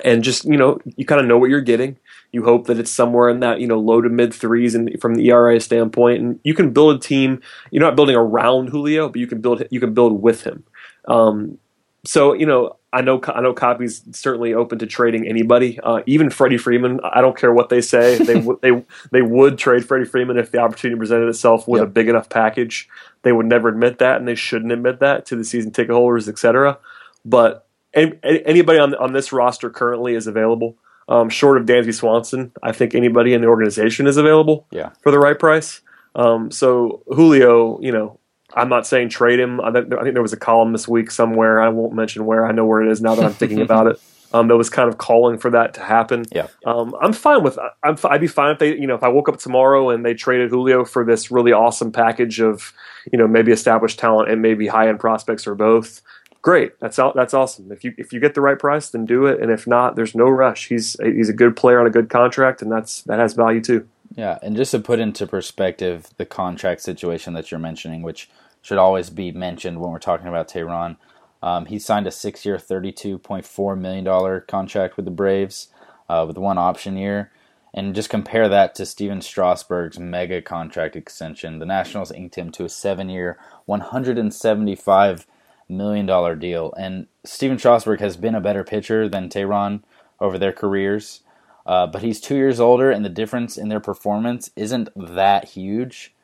[0.03, 1.97] And just you know, you kind of know what you're getting.
[2.31, 5.15] You hope that it's somewhere in that you know low to mid threes, and from
[5.15, 7.41] the ERA standpoint, and you can build a team.
[7.71, 10.63] You're not building around Julio, but you can build you can build with him.
[11.07, 11.57] Um,
[12.05, 16.29] so you know, I know I know Coppy's certainly open to trading anybody, uh, even
[16.29, 16.99] Freddie Freeman.
[17.03, 18.17] I don't care what they say.
[18.29, 21.87] They w- they they would trade Freddie Freeman if the opportunity presented itself with yep.
[21.87, 22.87] a big enough package.
[23.23, 26.29] They would never admit that, and they shouldn't admit that to the season ticket holders,
[26.29, 26.79] etc.
[27.25, 30.77] But any, anybody on on this roster currently is available.
[31.07, 34.67] Um, short of Dansby Swanson, I think anybody in the organization is available.
[34.71, 34.91] Yeah.
[35.01, 35.81] for the right price.
[36.13, 38.19] Um, so Julio, you know,
[38.53, 39.61] I'm not saying trade him.
[39.61, 41.61] I think, I think there was a column this week somewhere.
[41.61, 42.45] I won't mention where.
[42.45, 44.01] I know where it is now that I'm thinking about it.
[44.31, 46.23] Um, that was kind of calling for that to happen.
[46.31, 46.49] Yeah.
[46.63, 47.57] Um, I'm fine with.
[47.81, 47.97] I'm.
[48.03, 48.77] I'd be fine if they.
[48.77, 51.91] You know, if I woke up tomorrow and they traded Julio for this really awesome
[51.91, 52.71] package of,
[53.11, 56.03] you know, maybe established talent and maybe high end prospects or both.
[56.41, 56.79] Great.
[56.79, 57.11] That's all.
[57.15, 57.71] that's awesome.
[57.71, 59.41] If you if you get the right price, then do it.
[59.41, 60.67] And if not, there's no rush.
[60.67, 63.87] He's he's a good player on a good contract, and that's that has value too.
[64.15, 68.29] Yeah, and just to put into perspective the contract situation that you're mentioning, which
[68.61, 70.97] should always be mentioned when we're talking about Teheran.
[71.41, 75.69] Um, he signed a six-year, $32.4 million contract with the Braves
[76.09, 77.31] uh, with one option year.
[77.73, 81.59] And just compare that to Stephen Strasburg's mega contract extension.
[81.59, 83.37] The Nationals inked him to a seven-year,
[83.69, 85.25] $175
[85.69, 86.73] million deal.
[86.73, 89.83] And Stephen Strasburg has been a better pitcher than Teheran
[90.19, 91.21] over their careers.
[91.69, 96.15] Uh, but he's two years older, and the difference in their performance isn't that huge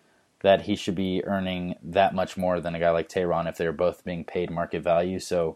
[0.41, 3.71] that he should be earning that much more than a guy like Teheran if they're
[3.71, 5.19] both being paid market value.
[5.19, 5.55] So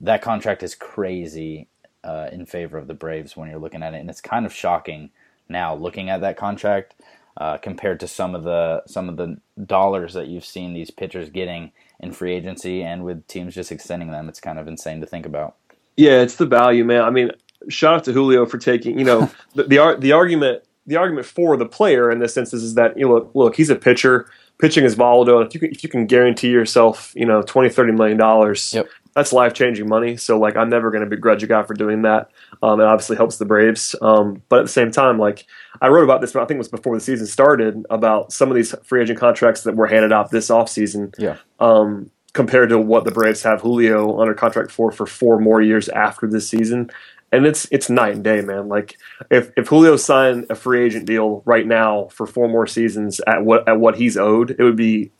[0.00, 1.66] that contract is crazy
[2.04, 4.52] uh, in favor of the Braves when you're looking at it, and it's kind of
[4.52, 5.10] shocking
[5.48, 6.94] now looking at that contract
[7.38, 11.28] uh, compared to some of the some of the dollars that you've seen these pitchers
[11.28, 14.28] getting in free agency and with teams just extending them.
[14.28, 15.56] It's kind of insane to think about.
[15.96, 17.02] Yeah, it's the value, man.
[17.02, 17.32] I mean,
[17.68, 18.98] shout out to Julio for taking.
[18.98, 22.74] You know, the the, the argument the argument for the player in this instance is
[22.74, 24.28] that you know, look, look, he's a pitcher.
[24.58, 25.40] Pitching is volatile.
[25.40, 28.88] If you can, if you can guarantee yourself, you know, 20 30 million dollars, yep.
[29.14, 30.16] that's life changing money.
[30.16, 32.30] So like, I'm never going to begrudge a guy for doing that.
[32.62, 33.94] Um, it obviously helps the Braves.
[34.02, 35.46] Um, but at the same time, like
[35.80, 38.56] I wrote about this, I think it was before the season started, about some of
[38.56, 41.14] these free agent contracts that were handed out this offseason.
[41.18, 41.36] Yeah.
[41.60, 45.88] Um, compared to what the Braves have Julio under contract for for four more years
[45.88, 46.90] after this season
[47.32, 48.68] and it's it's night and day, man.
[48.68, 48.98] Like
[49.30, 53.44] if if Julio signed a free agent deal right now for four more seasons at
[53.44, 55.10] what at what he's owed, it would be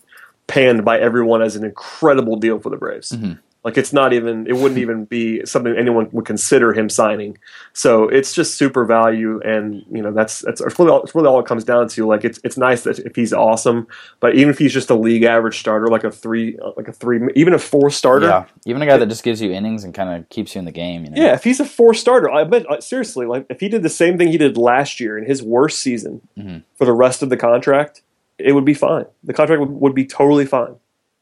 [0.47, 3.13] panned by everyone as an incredible deal for the Braves.
[3.13, 3.33] Mm-hmm.
[3.65, 7.39] Like it's not even it wouldn't even be something anyone would consider him signing.
[7.73, 11.47] So it's just super value, and you know that's that's really all, really all it
[11.47, 12.07] comes down to.
[12.07, 13.89] Like it's it's nice that if he's awesome,
[14.21, 17.21] but even if he's just a league average starter, like a three, like a three,
[17.35, 20.11] even a four starter, yeah, even a guy that just gives you innings and kind
[20.11, 21.05] of keeps you in the game.
[21.05, 21.21] You know?
[21.21, 24.19] Yeah, if he's a four starter, I bet seriously, like if he did the same
[24.19, 26.59] thing he did last year in his worst season mm-hmm.
[26.77, 28.03] for the rest of the contract,
[28.39, 29.07] it would be fine.
[29.25, 30.77] The contract would, would be totally fine.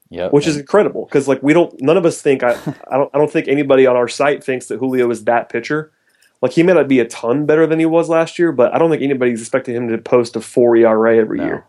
[0.08, 2.52] Yeah, which is incredible because like we don't, none of us think I,
[2.90, 5.92] I don't, I don't think anybody on our site thinks that Julio is that pitcher.
[6.42, 8.78] Like he may not be a ton better than he was last year, but I
[8.78, 11.44] don't think anybody's expecting him to post a four ERA every no.
[11.44, 11.66] year.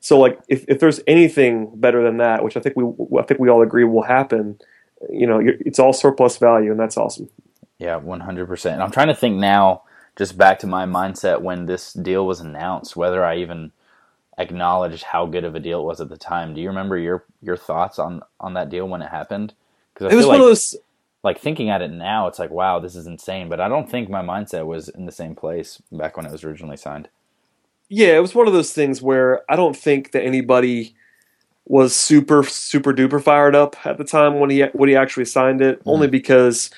[0.00, 2.84] So like if, if there's anything better than that, which I think we
[3.18, 4.58] I think we all agree will happen,
[5.08, 7.30] you know, it's all surplus value, and that's awesome.
[7.78, 8.74] Yeah, one hundred percent.
[8.74, 9.82] And I'm trying to think now,
[10.16, 13.72] just back to my mindset when this deal was announced, whether I even
[14.40, 16.54] acknowledged how good of a deal it was at the time.
[16.54, 19.54] Do you remember your your thoughts on on that deal when it happened?
[19.92, 20.76] Because it was like, one of those.
[21.22, 23.50] Like thinking at it now, it's like, wow, this is insane.
[23.50, 26.44] But I don't think my mindset was in the same place back when it was
[26.44, 27.08] originally signed.
[27.90, 30.94] Yeah, it was one of those things where I don't think that anybody
[31.66, 35.60] was super super duper fired up at the time when he when he actually signed
[35.60, 35.80] it.
[35.80, 35.90] Mm-hmm.
[35.90, 36.70] Only because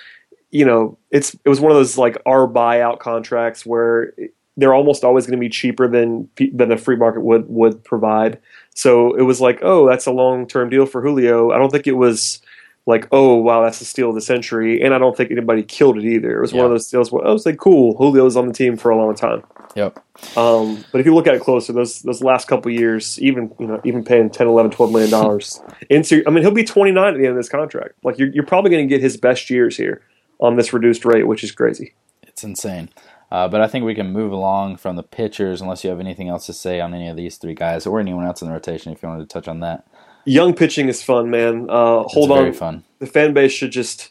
[0.50, 4.12] you know it's it was one of those like our buyout contracts where
[4.56, 8.38] they're almost always going to be cheaper than than the free market would would provide.
[8.74, 11.50] So it was like, oh, that's a long term deal for Julio.
[11.50, 12.40] I don't think it was
[12.86, 15.98] like, oh wow, that's the steal of the century, and I don't think anybody killed
[15.98, 16.38] it either.
[16.38, 16.58] It was yeah.
[16.58, 18.96] one of those deals where I was like, cool, Julio's on the team for a
[18.96, 19.42] long time.
[19.74, 19.98] Yep.
[20.36, 23.66] Um, but if you look at it closer, those those last couple years, even you
[23.66, 27.14] know, even paying 10, 11, 12 million dollars into, I mean, he'll be twenty nine
[27.14, 27.94] at the end of this contract.
[28.02, 30.02] Like you're you're probably going to get his best years here
[30.40, 31.94] on this reduced rate, which is crazy.
[32.22, 32.88] It's insane.
[33.32, 36.28] Uh, but I think we can move along from the pitchers unless you have anything
[36.28, 38.92] else to say on any of these three guys or anyone else in the rotation
[38.92, 39.86] if you wanted to touch on that.
[40.26, 41.66] Young pitching is fun, man.
[41.70, 42.52] Uh, hold it's on.
[42.52, 42.84] fun.
[42.98, 44.10] The fan base should just,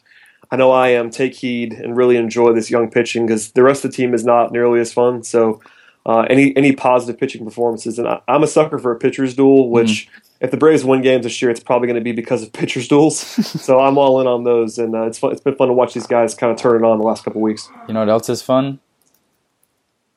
[0.50, 3.84] I know I am, take heed and really enjoy this young pitching because the rest
[3.84, 5.22] of the team is not nearly as fun.
[5.22, 5.60] So
[6.04, 9.70] uh, any any positive pitching performances, and I, am a sucker for a pitcher's duel,
[9.70, 10.08] which.
[10.08, 12.52] Mm-hmm if the Braves win games this year, it's probably going to be because of
[12.52, 13.16] pitchers duels.
[13.62, 15.94] so I'm all in on those, and uh, it's fun, it's been fun to watch
[15.94, 17.70] these guys kind of turn it on the last couple weeks.
[17.86, 18.80] You know what else is fun?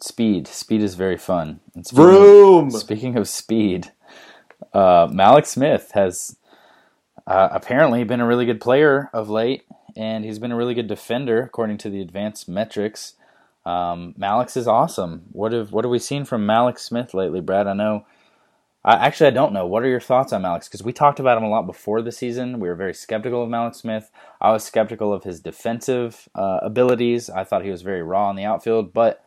[0.05, 0.47] Speed.
[0.47, 1.59] Speed is very fun.
[1.73, 2.71] And speaking Vroom.
[2.71, 3.91] Speaking of speed,
[4.73, 6.37] uh, Mallex Smith has
[7.27, 9.63] uh, apparently been a really good player of late,
[9.95, 13.13] and he's been a really good defender according to the advanced metrics.
[13.65, 15.23] Um, Mallex is awesome.
[15.31, 17.65] What have what have we seen from Mallex Smith lately, Brad?
[17.67, 18.05] I know
[18.85, 19.65] I, actually, I don't know.
[19.65, 20.65] What are your thoughts on Mallex?
[20.65, 22.59] Because we talked about him a lot before the season.
[22.59, 24.11] We were very skeptical of Mallex Smith.
[24.39, 27.27] I was skeptical of his defensive uh, abilities.
[27.27, 29.24] I thought he was very raw in the outfield, but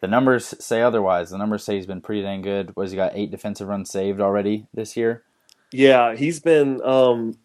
[0.00, 1.30] the numbers say otherwise.
[1.30, 2.74] The numbers say he's been pretty dang good.
[2.76, 5.22] Was he got eight defensive runs saved already this year?
[5.72, 6.80] Yeah, he's been.
[6.82, 7.38] Um,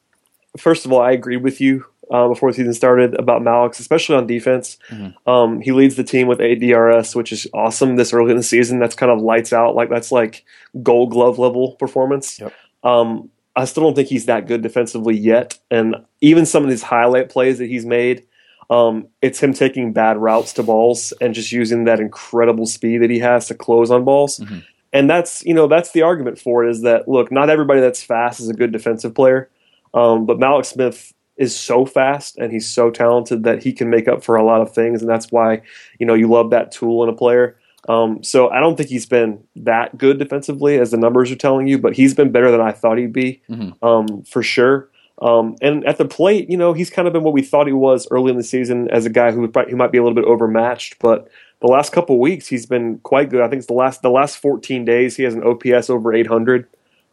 [0.57, 4.15] first of all, I agree with you uh, before the season started about Mallex, especially
[4.15, 4.77] on defense.
[4.89, 5.29] Mm-hmm.
[5.29, 8.43] Um, he leads the team with eight DRS, which is awesome this early in the
[8.43, 8.79] season.
[8.79, 9.75] That's kind of lights out.
[9.75, 10.45] Like that's like
[10.81, 12.39] Gold Glove level performance.
[12.39, 12.53] Yep.
[12.83, 16.81] Um, I still don't think he's that good defensively yet, and even some of these
[16.81, 18.25] highlight plays that he's made.
[18.73, 23.11] Um, it's him taking bad routes to balls and just using that incredible speed that
[23.11, 24.39] he has to close on balls.
[24.39, 24.59] Mm-hmm.
[24.93, 28.01] And that's you know that's the argument for it is that look, not everybody that's
[28.01, 29.49] fast is a good defensive player,
[29.93, 34.07] um, but Mallex Smith is so fast and he's so talented that he can make
[34.07, 35.61] up for a lot of things, and that's why
[35.99, 37.55] you know you love that tool in a player.
[37.89, 41.67] Um, so I don't think he's been that good defensively as the numbers are telling
[41.67, 43.85] you, but he's been better than I thought he'd be mm-hmm.
[43.85, 44.89] um, for sure.
[45.23, 47.73] Um, and at the plate, you know, he's kind of been what we thought he
[47.73, 50.25] was early in the season as a guy who who might be a little bit
[50.25, 51.29] overmatched, but
[51.61, 53.41] the last couple weeks he's been quite good.
[53.41, 56.67] I think it's the last the last 14 days he has an OPS over 800.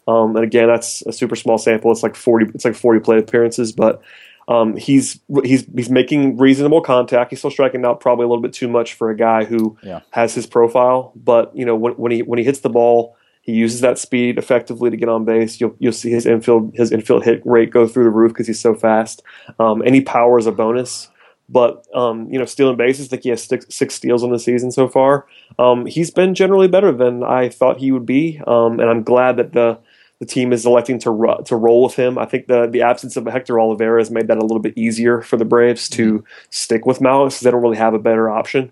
[0.08, 1.92] Um, and again, that's a super small sample.
[1.92, 2.46] It's like 40.
[2.52, 4.02] It's like 40 plate appearances, but
[4.48, 7.30] um, he's he's he's making reasonable contact.
[7.30, 10.00] He's still striking out probably a little bit too much for a guy who yeah.
[10.10, 11.12] has his profile.
[11.14, 14.38] But you know when, when he when he hits the ball, he uses that speed
[14.38, 15.60] effectively to get on base.
[15.60, 18.60] You'll you'll see his infield his infield hit rate go through the roof because he's
[18.60, 19.22] so fast.
[19.58, 21.08] Um, any power is a bonus.
[21.52, 24.38] But um, you know, stealing bases, I think he has six, six steals on the
[24.38, 25.26] season so far.
[25.58, 29.36] Um, he's been generally better than I thought he would be, um, and I'm glad
[29.38, 29.78] that the
[30.20, 32.18] the team is electing to ro- to roll with him.
[32.18, 35.22] I think the the absence of Hector Olivera has made that a little bit easier
[35.22, 36.26] for the Braves to mm-hmm.
[36.50, 38.70] stick with Mallex because they don't really have a better option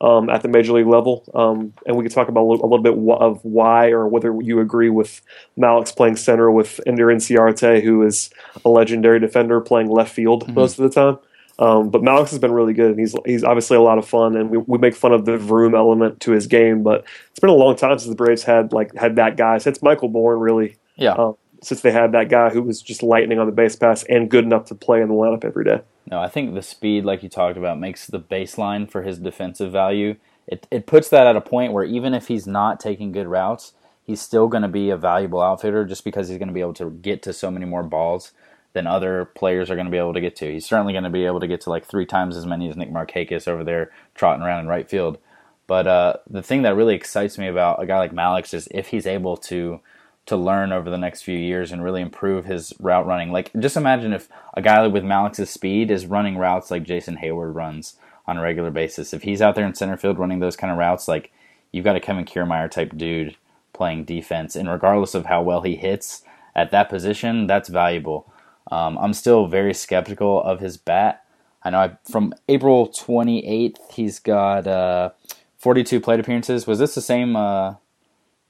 [0.00, 1.24] um, at the major league level.
[1.34, 4.34] Um, and we could talk about a little, a little, bit of why or whether
[4.40, 5.20] you agree with
[5.58, 8.30] Mallex playing center with Ender Inciarte, who is
[8.64, 10.54] a legendary defender playing left field mm-hmm.
[10.54, 11.18] most of the time.
[11.60, 14.36] Um, but Mallex has been really good, and he's he's obviously a lot of fun.
[14.36, 17.50] And we, we make fun of the vroom element to his game, but it's been
[17.50, 19.58] a long time since the Braves had like had that guy.
[19.58, 21.14] Since Michael Bourn, really, yeah.
[21.14, 24.30] Um, since they had that guy who was just lightning on the base pass and
[24.30, 25.80] good enough to play in the lineup every day.
[26.10, 29.70] No, I think the speed, like you talked about, makes the baseline for his defensive
[29.72, 30.16] value.
[30.46, 33.74] It it puts that at a point where even if he's not taking good routes,
[34.02, 36.74] he's still going to be a valuable outfitter just because he's going to be able
[36.74, 38.32] to get to so many more balls
[38.72, 40.50] than other players are going to be able to get to.
[40.50, 42.76] He's certainly going to be able to get to like three times as many as
[42.76, 45.18] Nick Markakis over there trotting around in right field.
[45.66, 48.88] But uh, the thing that really excites me about a guy like Mallex is if
[48.88, 49.80] he's able to
[50.28, 53.32] to learn over the next few years and really improve his route running.
[53.32, 57.54] Like, just imagine if a guy with Mallex's speed is running routes like Jason Heyward
[57.54, 59.14] runs on a regular basis.
[59.14, 61.32] If he's out there in center field running those kind of routes, like
[61.72, 63.36] you've got a Kevin Kiermaier type dude
[63.72, 66.22] playing defense, and regardless of how well he hits
[66.54, 68.30] at that position, that's valuable.
[68.70, 71.24] Um, I'm still very skeptical of his bat.
[71.62, 75.10] I know I, from April 28th, he's got uh,
[75.56, 76.66] 42 plate appearances.
[76.66, 77.76] Was this the same uh,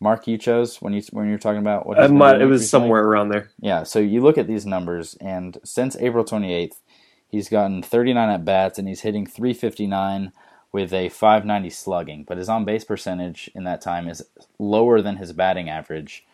[0.00, 1.98] mark you chose when you when you were talking about what?
[1.98, 3.50] It, might, it was somewhere around there.
[3.60, 6.76] Yeah, so you look at these numbers, and since April 28th,
[7.28, 10.32] he's gotten 39 at bats, and he's hitting 359
[10.72, 12.24] with a 590 slugging.
[12.24, 14.24] But his on base percentage in that time is
[14.58, 16.26] lower than his batting average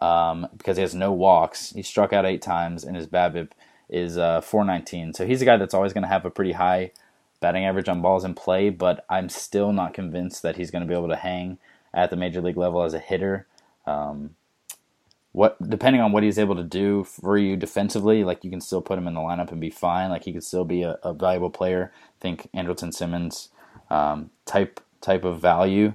[0.00, 1.70] um, because he has no walks.
[1.70, 3.50] He struck out eight times, and his BABIP
[3.88, 5.14] is uh, 419.
[5.14, 6.92] So he's a guy that's always going to have a pretty high
[7.40, 10.88] batting average on balls in play, but I'm still not convinced that he's going to
[10.88, 11.58] be able to hang
[11.94, 13.46] at the major league level as a hitter.
[13.86, 14.34] Um,
[15.32, 18.80] what depending on what he's able to do for you defensively, like you can still
[18.80, 20.10] put him in the lineup and be fine.
[20.10, 21.92] Like he could still be a, a valuable player.
[22.20, 23.50] think Andrelton Simmons
[23.90, 25.94] um, type type of value,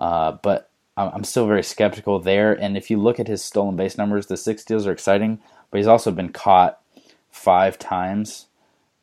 [0.00, 2.52] uh, but I'm I'm still very skeptical there.
[2.52, 5.78] And if you look at his stolen base numbers, the six steals are exciting, but
[5.78, 6.80] he's also been caught
[7.30, 8.46] five times.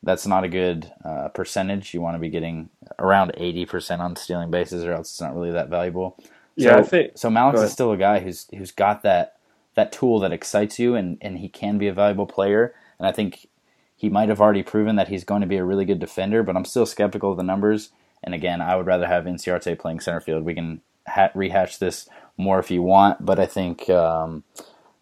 [0.02, 1.92] That's not a good uh, percentage.
[1.92, 5.50] You want to be getting around 80% on stealing bases, or else it's not really
[5.52, 6.16] that valuable.
[6.56, 7.28] Yeah, so, I think- so.
[7.30, 9.36] Mallex is still a guy who's who's got that
[9.74, 12.74] that tool that excites you, and and he can be a valuable player.
[12.98, 13.48] And I think
[13.96, 16.42] he might have already proven that he's going to be a really good defender.
[16.42, 17.90] But I'm still skeptical of the numbers.
[18.22, 20.44] And again, I would rather have Inciarte playing center field.
[20.44, 24.44] We can ha- rehash this more if you want, but I think um,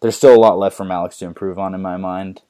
[0.01, 2.41] there's still a lot left for Mallex to improve on in my mind.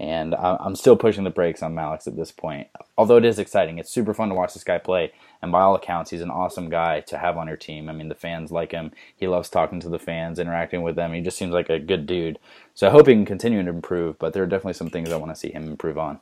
[0.00, 2.68] And I- I'm still pushing the brakes on Mallex at this point.
[2.96, 5.12] Although it is exciting, it's super fun to watch this guy play.
[5.42, 7.88] And by all accounts, he's an awesome guy to have on your team.
[7.88, 8.92] I mean, the fans like him.
[9.14, 11.12] He loves talking to the fans, interacting with them.
[11.12, 12.38] He just seems like a good dude.
[12.74, 14.18] So I hope he can continue to improve.
[14.18, 16.18] But there are definitely some things I want to see him improve on.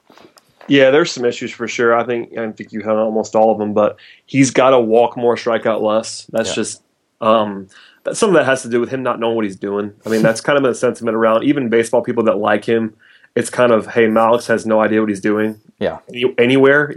[0.67, 1.97] Yeah, there's some issues for sure.
[1.97, 4.81] I think I think you hit on almost all of them, but he's got to
[4.81, 6.27] walk more, strike out less.
[6.33, 6.55] That's Yeah.
[6.57, 6.83] just
[7.21, 7.69] um,
[8.05, 9.93] that some of that has to do with him not knowing what he's doing.
[10.05, 12.95] I mean, that's kind of a sentiment around even baseball people that like him.
[13.35, 16.91] It's kind of hey, Mallex has no idea what he's doing Yeah, any- anywhere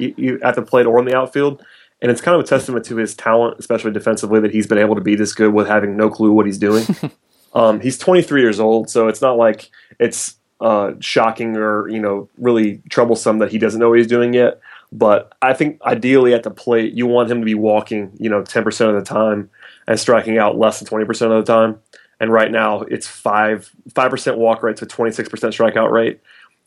[0.43, 1.63] at the plate or in the outfield,
[2.01, 4.95] and it's kind of a testament to his talent, especially defensively, that he's been able
[4.95, 6.83] to be this good with having no clue what he's doing.
[7.53, 9.69] um, he's 23 years old, so it's not like
[9.99, 14.33] it's uh, shocking or you know really troublesome that he doesn't know what he's doing
[14.33, 14.59] yet.
[14.91, 18.41] But I think ideally at the plate, you want him to be walking, you know,
[18.41, 19.49] 10% of the time
[19.87, 21.79] and striking out less than 20% of the time.
[22.21, 26.21] And right now, it's five five percent walk rate to 26% strikeout rate,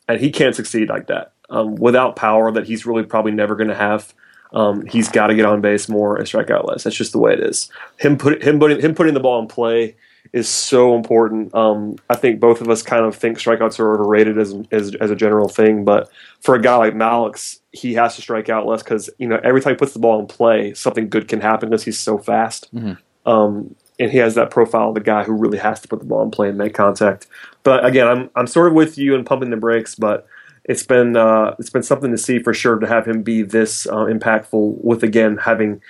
[0.09, 3.69] and he can't succeed like that um, without power that he's really probably never going
[3.69, 4.13] to have.
[4.53, 6.83] Um, he's got to get on base more and strike out less.
[6.83, 7.71] That's just the way it is.
[7.99, 9.95] Him put him putting him putting the ball in play
[10.33, 11.55] is so important.
[11.55, 15.13] Um, I think both of us kind of think strikeouts are overrated as, as as
[15.13, 18.83] a general thing, but for a guy like Mallex, he has to strike out less
[18.83, 21.69] because you know every time he puts the ball in play, something good can happen
[21.71, 22.69] because he's so fast.
[23.27, 26.05] Um, and he has that profile of the guy who really has to put the
[26.05, 27.27] ball in play and make contact.
[27.63, 30.27] But again, I'm I'm sort of with you and pumping the brakes, but
[30.65, 33.87] it's been uh, it's been something to see for sure to have him be this
[33.87, 35.81] uh, impactful with again having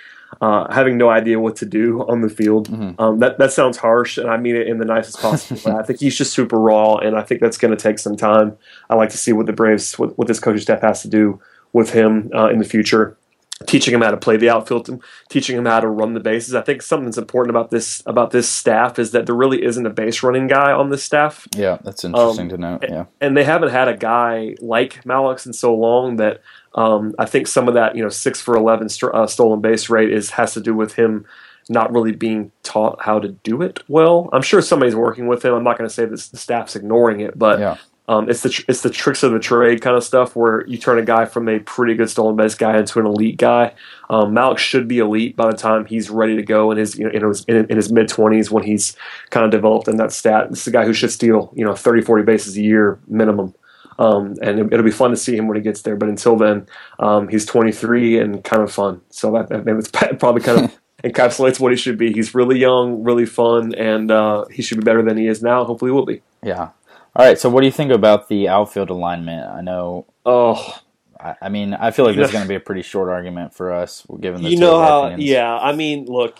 [0.41, 2.67] uh, having no idea what to do on the field.
[2.99, 5.77] Um, that that sounds harsh, and I mean it in the nicest possible way.
[5.79, 8.57] I think he's just super raw, and I think that's going to take some time.
[8.89, 11.39] I like to see what the Braves, what, what this coaching staff has to do
[11.73, 13.17] with him uh, in the future
[13.65, 16.55] teaching him how to play the outfield, teaching him how to run the bases.
[16.55, 19.85] I think something that's important about this about this staff is that there really isn't
[19.85, 22.85] a base running guy on this staff, yeah, that's interesting Um, to note.
[22.87, 26.41] Yeah, and they haven't had a guy like Mallex in so long that
[26.75, 29.89] um, I think some of that you know six for eleven st- uh, stolen base
[29.89, 31.25] rate is has to do with him
[31.69, 34.29] not really being taught how to do it well.
[34.33, 35.53] I'm sure somebody's working with him.
[35.53, 37.77] I'm not going to say that the staff's ignoring it, but yeah,
[38.07, 40.77] um, it's the tr- it's the tricks of the trade kind of stuff where you
[40.77, 43.73] turn a guy from a pretty good stolen base guy into an elite guy.
[44.09, 47.05] Um, Mallex should be elite by the time he's ready to go in his you
[47.05, 48.95] know in his, in, his mid twenties when he's
[49.31, 50.49] kind of developed in that stat.
[50.49, 53.53] This is a guy who should steal you know 30, 40 bases a year minimum.
[53.97, 55.95] Um, and it, will be fun to see him when he gets there.
[55.95, 56.67] But until then,
[56.99, 58.99] um, he's 23 and kind of fun.
[59.09, 59.87] So that, that it's
[60.19, 62.11] probably kind of encapsulates what he should be.
[62.11, 65.63] He's really young, really fun, and uh, he should be better than he is now.
[65.63, 66.21] Hopefully, he will be.
[66.43, 66.69] yeah.
[67.15, 67.37] All right.
[67.39, 69.47] So, what do you think about the outfield alignment?
[69.49, 70.05] I know.
[70.25, 70.79] Oh,
[71.19, 73.53] I, I mean, I feel like this is going to be a pretty short argument
[73.53, 75.05] for us, given the you two know how?
[75.05, 75.29] opinions.
[75.29, 76.37] Yeah, I mean, look,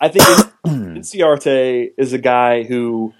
[0.00, 0.24] I think
[0.66, 3.12] Inciarte is a guy who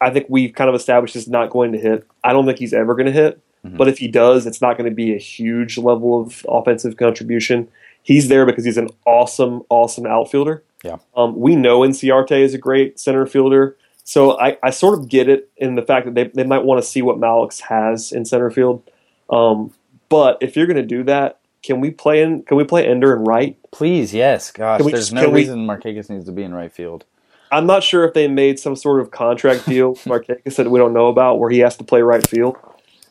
[0.00, 2.06] I think we've kind of established is not going to hit.
[2.24, 3.76] I don't think he's ever going to hit, Mhm.
[3.76, 7.68] but if he does, it's not going to be a huge level of offensive contribution.
[8.02, 10.62] He's there because he's an awesome, awesome outfielder.
[10.82, 10.96] Yeah.
[11.14, 13.76] Um, we know Inciarte is a great center fielder.
[14.10, 16.82] So I, I sort of get it in the fact that they, they might want
[16.82, 18.82] to see what Mallex has in center field.
[19.30, 19.72] Um,
[20.08, 22.42] but if you're going to do that, can we play in?
[22.42, 23.56] Can we play Ender and right?
[23.70, 24.50] Please, yes.
[24.50, 27.04] Gosh, there's just- no can we- reason Markakis needs to be in right field.
[27.52, 30.92] I'm not sure if they made some sort of contract deal Markakis that we don't
[30.92, 32.56] know about where he has to play right field,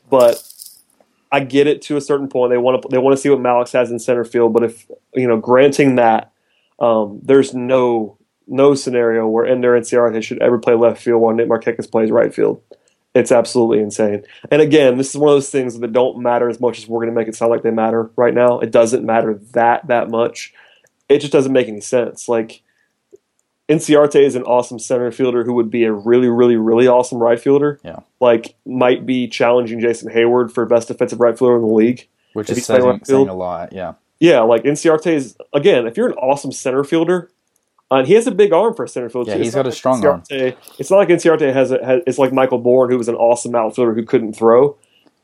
[0.10, 0.43] but
[1.32, 2.52] I get it to a certain point.
[2.52, 4.91] They want to they want to see what Mallex has in center field, but if
[5.16, 6.34] you know, granting that,
[6.78, 8.18] um, there's no
[8.50, 12.34] no scenario where Ender Inciarte should ever play left field while Nick Markakis plays right
[12.34, 12.62] field.
[13.16, 14.24] It's absolutely insane.
[14.52, 17.00] And again, this is one of those things that don't matter as much as we're
[17.00, 18.60] going to make it sound like they matter right now.
[18.60, 20.54] It doesn't matter that that much.
[21.08, 22.30] It just doesn't make any sense.
[22.30, 22.62] Like
[23.68, 27.39] Inciarte is an awesome center fielder who would be a really, really, really awesome right
[27.39, 27.80] fielder.
[27.84, 28.00] Yeah.
[28.20, 32.08] Like might be challenging Jason Heyward for best defensive right fielder in the league.
[32.34, 33.74] Which is saying, right saying a lot.
[33.74, 33.93] Yeah.
[34.20, 35.88] Yeah, like Inciarte is again.
[35.88, 37.32] If you're an awesome center fielder,
[37.92, 39.32] and he has a big arm for a center fielder.
[39.32, 39.44] Yeah, too.
[39.44, 40.22] he's got a strong arm.
[40.30, 42.02] Inciarte- It's not like Inciarte has, a, has.
[42.08, 44.78] It's like Michael Bourn, who was an awesome outfielder who couldn't throw.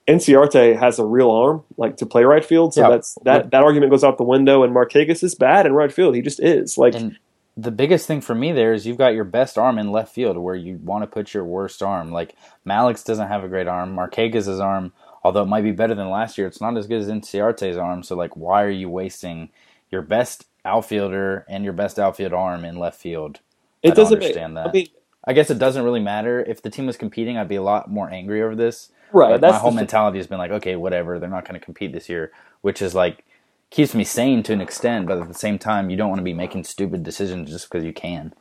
[0.08, 2.74] Inciarte has a real arm, like to play right field.
[2.74, 2.90] So Yeah.
[2.90, 3.52] that's that.
[3.52, 4.64] That argument goes out the window.
[4.64, 6.16] And Markakis is bad in right field.
[6.16, 6.78] He just is.
[6.78, 7.18] Like And
[7.58, 10.38] the biggest thing for me there is you've got your best arm in left field
[10.38, 12.12] where you want to put your worst arm.
[12.12, 12.36] Like
[12.68, 13.96] Mallex doesn't have a great arm.
[13.96, 14.94] Markakis's arm,
[15.24, 18.04] although it might be better than last year, it's not as good as Inciarte's arm.
[18.04, 19.50] So like, why are you wasting
[19.90, 23.40] your best outfielder and your best outfield arm in left field?
[23.84, 24.70] I it don't doesn't understand make, that.
[24.70, 24.88] I mean,
[25.28, 27.38] I guess it doesn't really matter if the team was competing.
[27.38, 28.90] I'd be a lot more angry over this.
[29.12, 29.32] right.
[29.32, 31.20] But that's my whole mentality has been like, okay, whatever.
[31.20, 33.26] They're not going to compete this year, which is like
[33.70, 35.08] keeps me sane to an extent.
[35.08, 37.84] But at the same time, you don't want to be making stupid decisions just because
[37.84, 38.34] you can.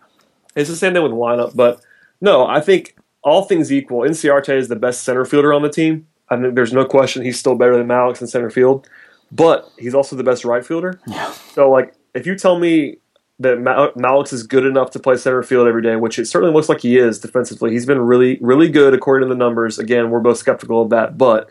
[0.55, 1.81] It's the same thing with lineup, but
[2.21, 6.07] no, I think all things equal, Inciarte is the best center fielder on the team.
[6.29, 8.89] I think there's no question he's still better than Mallex in center field,
[9.33, 11.01] but he's also the best right fielder.
[11.07, 11.33] Yeah.
[11.53, 12.97] So, like, if you tell me
[13.41, 16.55] that Ma- Mallex is good enough to play center field every day, which it certainly
[16.55, 19.79] looks like he is defensively, he's been really, really good according to the numbers.
[19.79, 21.51] Again, we're both skeptical of that, but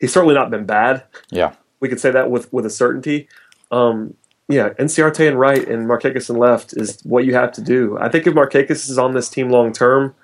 [0.00, 1.52] he's certainly not been bad Yeah.
[1.80, 3.28] we could say that with with a certainty.
[3.70, 4.14] Um,
[4.48, 7.96] yeah, Inciarte and right and Markakis and left is what you have to do.
[7.98, 10.14] I think if Markakis is on this team long term,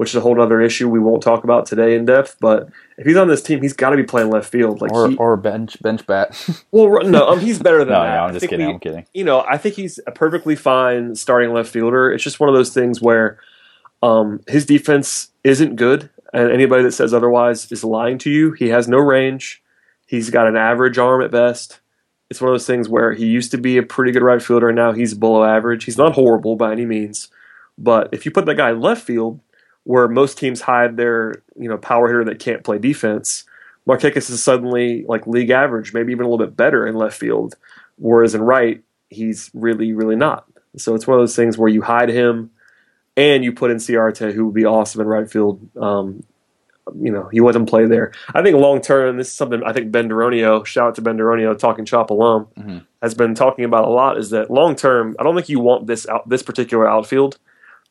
[0.00, 3.04] which is a whole other issue we won't talk about today in depth, but if
[3.04, 4.80] he's on this team, he's got to be playing left field.
[4.80, 6.30] Like, Or he, or bench bench bat.
[6.70, 8.14] well, no, um, he's better than no, that.
[8.14, 8.66] no, I'm just kidding.
[8.66, 9.04] we- I'm kidding.
[9.12, 12.10] you know, I think he's a perfectly fine starting left fielder.
[12.10, 13.40] It's just one of those things where
[14.02, 18.52] um, his defense isn't good, and anybody that says otherwise is lying to you.
[18.52, 19.62] He has no range.
[20.06, 21.78] He's got an average arm at best.
[22.30, 24.70] It's one of those things where he used to be a pretty good right fielder,
[24.70, 25.84] and now he's below average.
[25.84, 27.28] He's not horrible by any means,
[27.76, 29.40] but if you put that guy in left field,
[29.84, 33.44] where most teams hide their you know power hitter that can't play defense,
[33.88, 37.56] Markakis is suddenly like league average, maybe even a little bit better in left field,
[37.96, 40.44] whereas in right he's really really not.
[40.76, 42.50] So it's one of those things where you hide him,
[43.16, 45.60] and you put Inciarte, who would be awesome in right field.
[45.76, 46.22] Um,
[46.98, 48.12] you know, you let him play there.
[48.34, 51.16] I think long term, this is something I think Ben Duronio, shout out to Ben
[51.18, 52.82] Duronio, talking chop alum, Mhm.
[53.02, 54.18] has been talking about a lot.
[54.18, 55.14] Is that long term?
[55.18, 57.38] I don't think you want this out this particular outfield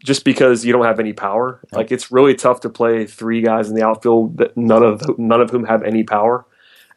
[0.04, 1.60] just because you don't have any power.
[1.72, 5.41] Like it's really tough to play three guys in the outfield that none of none
[5.41, 6.45] of whom have any power.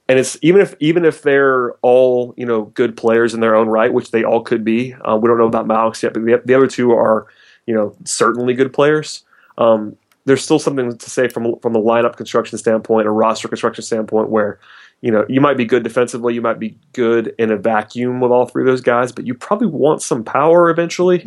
[0.09, 3.68] And it's even if even if they're all you know good players in their own
[3.68, 4.94] right, which they all could be.
[4.94, 7.26] Uh, we don't know about Mallex yet, but the, the other two are
[7.66, 9.24] you know certainly good players.
[9.59, 13.82] Um, there's still something to say from from a lineup construction standpoint, a roster construction
[13.82, 14.61] standpoint, where
[15.03, 18.30] you know you might be good defensively, you might be good in a vacuum with
[18.30, 21.26] all three of those guys, but you probably want some power eventually,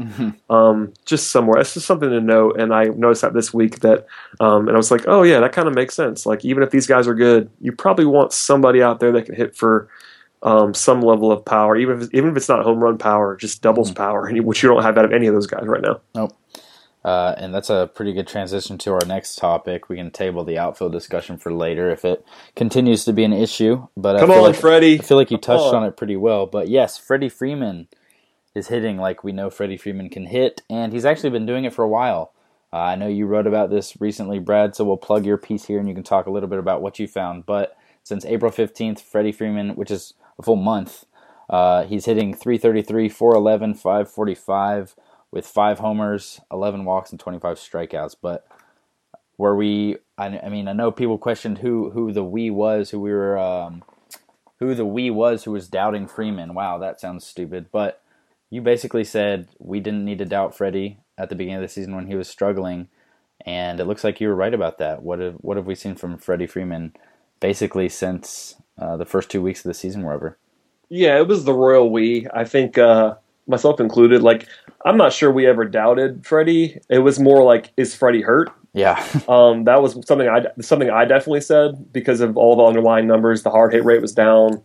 [0.49, 1.59] um, just somewhere.
[1.59, 2.59] It's just something to note.
[2.59, 4.07] And I noticed that this week that,
[4.39, 6.26] um, and I was like, oh yeah, that kind of makes sense.
[6.26, 9.36] Like even if these guys are good, you probably want somebody out there that can
[9.36, 9.89] hit for.
[10.43, 13.63] Um, some level of power, even if even if it's not home run power, just
[13.63, 16.01] doubles power, which you don't have out of any of those guys right now.
[16.13, 16.38] Nope.
[17.06, 19.89] Uh, and that's a pretty good transition to our next topic.
[19.89, 22.26] We can table the outfield discussion for later if it
[22.56, 23.88] continues to be an issue.
[23.95, 24.95] But Come I feel on, like, Freddie.
[24.95, 25.76] I feel like you touched on.
[25.76, 26.47] on it pretty well.
[26.47, 27.89] But yes, Freddie Freeman
[28.56, 31.74] is hitting like we know Freddie Freeman can hit, and he's actually been doing it
[31.76, 32.34] for a while.
[32.74, 35.78] Uh, I know you wrote about this recently, Brad, so we'll plug your piece here
[35.78, 37.45] and you can talk a little bit about what you found.
[37.45, 41.06] But since April 15th, Freddie Freeman, which is a full month,
[41.49, 44.95] uh, he's hitting 333, 411, 545
[45.32, 48.15] with five homers, 11 walks, and 25 strikeouts.
[48.21, 48.47] But
[49.38, 52.99] were we, I, I mean, I know people questioned who, who the we was, who
[52.99, 53.84] we were, um,
[54.59, 56.53] who the we was who was doubting Freeman.
[56.53, 57.67] Wow, that sounds stupid.
[57.71, 58.01] But
[58.49, 61.95] you basically said we didn't need to doubt Freddie at the beginning of the season
[61.95, 62.88] when he was struggling,
[63.45, 65.03] and it looks like you were right about that.
[65.03, 66.93] What have what have we seen from Freddie Freeman
[67.39, 70.38] basically since uh, the first two weeks of the season were over?
[70.89, 72.28] Yeah, it was the royal we.
[72.34, 73.15] I think uh,
[73.47, 74.21] myself included.
[74.21, 74.47] Like,
[74.86, 76.79] I'm not sure we ever doubted Freddie.
[76.89, 78.49] It was more like, is Freddie hurt?
[78.73, 83.07] Yeah, Um, that was something I something I definitely said because of all the underlying
[83.07, 83.43] numbers.
[83.43, 84.61] The hard hit rate was down.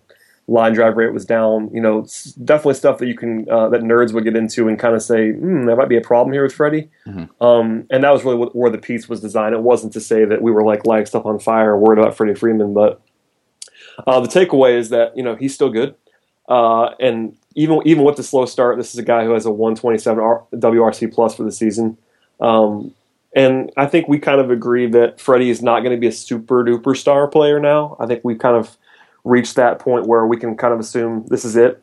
[0.48, 1.70] line drive rate was down.
[1.72, 4.78] You know, it's definitely stuff that you can uh, that nerds would get into and
[4.78, 6.90] kind of say, hmm, that might be a problem here with Freddie.
[7.40, 9.54] Um, and that was really what, where the piece was designed.
[9.54, 12.16] It wasn't to say that we were like lighting stuff on fire, or worried about
[12.16, 13.00] Freddie Freeman, but
[14.06, 15.94] uh, the takeaway is that you know he's still good.
[16.48, 19.50] Uh, and even even with the slow start, this is a guy who has a
[19.50, 21.96] 127 R- WRC plus for the season.
[22.40, 22.94] Um,
[23.34, 26.12] and I think we kind of agree that Freddie is not going to be a
[26.12, 27.96] super duper star player now.
[28.00, 28.76] I think we've kind of
[29.24, 31.82] reached that point where we can kind of assume this is it.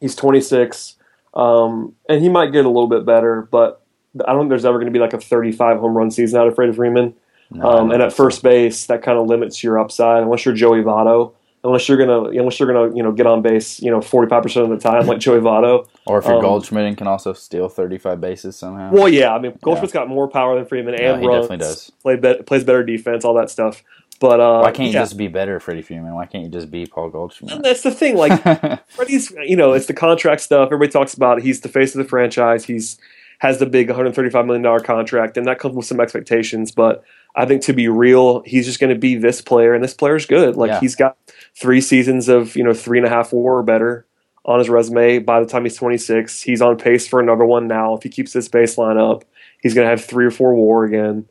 [0.00, 0.96] He's 26,
[1.34, 3.82] um, and he might get a little bit better, but
[4.26, 6.46] I don't think there's ever going to be like a 35 home run season out
[6.48, 7.14] of Freddie Freeman.
[7.60, 11.32] um, and at first base, that kind of limits your upside unless you're Joey Votto.
[11.66, 14.64] Unless you're gonna, unless you're gonna, you know, get on base, you know, 45 percent
[14.64, 15.86] of the time, like Joey Votto.
[16.06, 18.90] Or if you're Um, Goldschmidt and can also steal 35 bases somehow.
[18.92, 21.48] Well, yeah, I mean, Goldschmidt's got more power than Freeman Yeah, and he runs.
[21.48, 21.90] definitely does.
[22.02, 23.82] Play be- plays better defense, all that stuff.
[24.18, 25.02] But uh, Why can't you yeah.
[25.02, 26.14] just be better, Freddie Freeman?
[26.14, 27.52] Why can't you just be Paul Goldschmidt?
[27.52, 28.16] And that's the thing.
[28.16, 28.32] Like
[28.88, 30.68] Freddie's, you know, it's the contract stuff.
[30.68, 31.42] Everybody talks about.
[31.42, 32.64] He's the face of the franchise.
[32.64, 32.98] He's
[33.40, 36.70] has the big 135 million dollar contract, and that comes with some expectations.
[36.72, 37.04] But
[37.36, 40.24] I think to be real, he's just going to be this player, and this player's
[40.26, 40.56] good.
[40.56, 40.80] Like Yeah.
[40.80, 41.16] he's got
[41.54, 44.06] three seasons of you know three and a half WAR or better
[44.44, 45.18] on his resume.
[45.18, 47.94] By the time he's 26, he's on pace for another one now.
[47.94, 49.24] If he keeps this baseline up,
[49.60, 51.28] he's going to have three or four WAR again,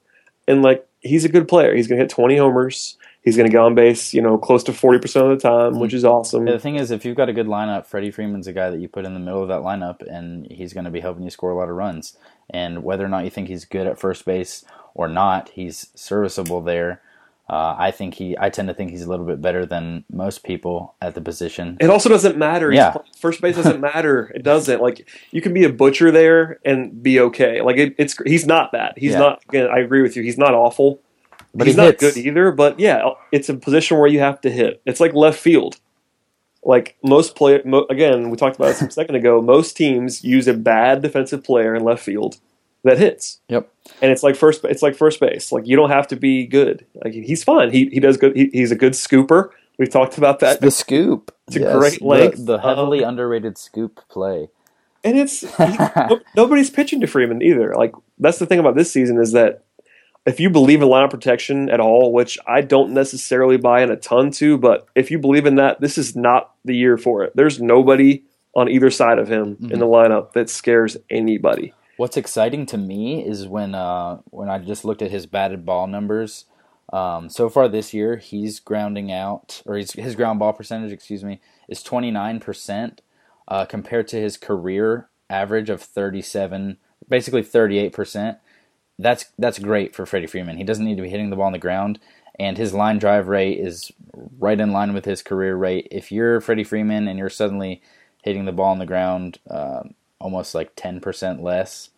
[0.47, 1.75] and like he's a good player.
[1.75, 2.97] He's going to hit 20 homers.
[3.23, 5.79] He's going to get on base, you know, close to 40% of the time, mm-hmm.
[5.79, 6.45] which is awesome.
[6.45, 8.79] Yeah, the thing is, if you've got a good lineup, Freddie Freeman's a guy that
[8.79, 11.31] you put in the middle of that lineup, and he's going to be helping you
[11.31, 12.15] score a lot of runs.
[12.51, 14.63] And whether or not you think he's good at first base
[14.95, 17.01] or not, he's serviceable there.
[17.47, 18.35] Uh, I think he.
[18.39, 21.77] I tend to think he's a little bit better than most people at the position.
[21.79, 22.71] It also doesn't matter.
[22.71, 22.95] Yeah.
[23.19, 24.31] First base doesn't matter.
[24.33, 24.81] It doesn't.
[24.81, 27.61] Like you can be a butcher there and be okay.
[27.61, 28.97] Like it, it's he's not that.
[28.97, 29.19] He's Yeah.
[29.19, 29.43] not.
[29.49, 30.23] Again, I agree with you.
[30.23, 30.99] He's not awful.
[31.53, 32.51] But he's he not good either.
[32.51, 34.81] But yeah, it's a position where you have to hit.
[34.87, 35.77] It's like left field.
[36.63, 39.39] Like most play, mo- again, we talked about this a second ago.
[39.39, 42.37] Most teams use a bad defensive player in left field
[42.85, 43.69] that hits, Yep.
[44.01, 44.63] and it's like first.
[44.63, 45.51] It's like first base.
[45.51, 46.85] Like you don't have to be good.
[47.03, 47.71] Like he's fine.
[47.71, 48.35] He he does good.
[48.35, 49.49] He, he's a good scooper.
[49.77, 50.61] We've talked about that.
[50.61, 51.35] The scoop.
[51.47, 52.45] It's a great the- length.
[52.45, 54.49] The, heavily Um, underrated scoop play.
[55.03, 55.77] and it's he-
[56.09, 57.73] no- nobody's pitching to Freeman either.
[57.75, 59.63] Like that's the thing about this season is that
[60.25, 63.95] if you believe in lineup protection at all, which I don't necessarily buy in a
[63.95, 67.33] ton to, but if you believe in that, this is not the year for it.
[67.35, 68.23] There's nobody
[68.55, 71.73] on either side of him in the lineup that scares anybody.
[71.97, 75.87] What's exciting to me is when uh, when I just looked at his batted ball
[75.87, 76.45] numbers.
[76.93, 81.41] Um, so far this year, he's grounding out, or his ground ball percentage, excuse me,
[81.67, 83.01] is twenty nine percent,
[83.47, 86.77] uh, compared to his career average of thirty seven,
[87.09, 88.37] basically thirty eight percent.
[88.99, 90.57] That's that's great for Freddie Freeman.
[90.57, 91.99] He doesn't need to be hitting the ball on the ground,
[92.39, 93.91] and his line drive rate is
[94.37, 95.87] right in line with his career rate.
[95.91, 97.81] If you're Freddie Freeman and you're suddenly
[98.23, 101.91] hitting the ball on the ground, um, almost like ten percent less,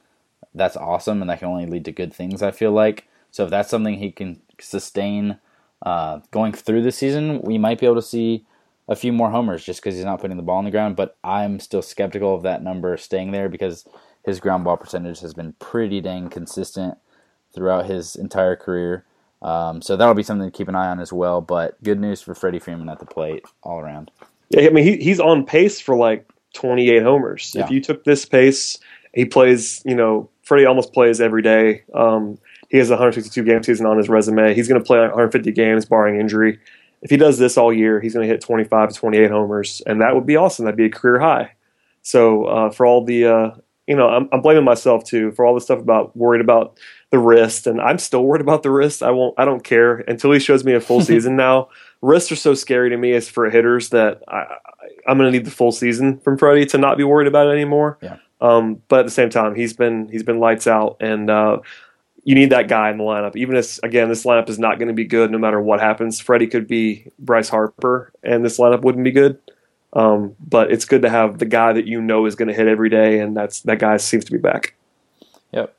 [0.54, 2.44] that's awesome, and that can only lead to good things.
[2.44, 5.40] I feel like so if that's something he can sustain
[5.86, 8.46] uh, going through the season, we might be able to see
[8.90, 10.98] a few more homers just because he's not putting the ball on the ground.
[10.98, 13.86] But I'm still skeptical of that number staying there because
[14.26, 16.98] his ground ball percentage has been pretty dang consistent
[17.56, 19.06] throughout his entire career.
[19.42, 21.40] Um, so that'll be something to keep an eye on as well.
[21.40, 24.12] But good news for Freddie Freeman at the plate all around.
[24.50, 26.28] Yeah, I mean he, he's on pace for like
[26.58, 27.54] 28 homers.
[27.56, 27.64] Yeah.
[27.64, 28.80] If you took this pace,
[29.14, 29.82] he plays.
[29.86, 31.84] You know, Freddie almost plays every day.
[31.94, 32.40] Um,
[32.70, 34.54] he has 162 game season on his resume.
[34.54, 36.60] He's going to play 150 games barring injury.
[37.04, 40.02] If he does this all year, he's going to hit 25 to 28 homers, and
[40.02, 40.66] that would be awesome.
[40.66, 41.52] That'd be a career high.
[42.02, 43.52] So uh, for all the, uh,
[43.86, 46.80] you know, I'm, I'm blaming myself too for all the stuff about worried about
[47.12, 49.04] the wrist, and I'm still worried about the wrist.
[49.04, 49.36] I won't.
[49.38, 51.36] I don't care until he shows me a full season.
[51.36, 51.70] Now
[52.02, 54.77] wrists are so scary to me as for hitters that I, I,
[55.08, 57.52] I'm going to need the full season from Freddie to not be worried about it
[57.52, 57.98] anymore.
[58.02, 58.18] Yeah.
[58.42, 61.60] Um, but at the same time, he's been he's been lights out, and uh,
[62.24, 63.36] you need that guy in the lineup.
[63.36, 66.20] Even if again, this lineup is not going to be good no matter what happens.
[66.20, 69.40] Freddie could be Bryce Harper, and this lineup wouldn't be good.
[69.94, 72.68] Um, but it's good to have the guy that you know is going to hit
[72.68, 74.76] every day, and that's that guy seems to be back.
[75.52, 75.76] Yep.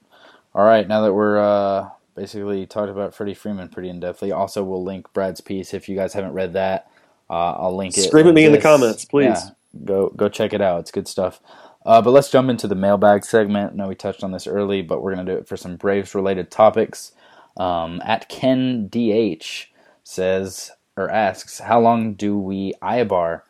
[0.54, 0.88] All right.
[0.88, 5.12] Now that we're uh, basically talked about Freddie Freeman pretty in depthly, also we'll link
[5.12, 6.90] Brad's piece if you guys haven't read that.
[7.30, 8.04] Uh, I'll link it.
[8.04, 9.26] Scream at me in the comments, please.
[9.26, 9.50] Yeah,
[9.84, 10.80] go go check it out.
[10.80, 11.40] It's good stuff.
[11.86, 13.72] Uh, but let's jump into the mailbag segment.
[13.72, 16.14] I know we touched on this early, but we're gonna do it for some Braves
[16.14, 17.12] related topics.
[17.56, 19.66] Um, at Ken DH
[20.04, 23.42] says or asks, how long do we Aybar?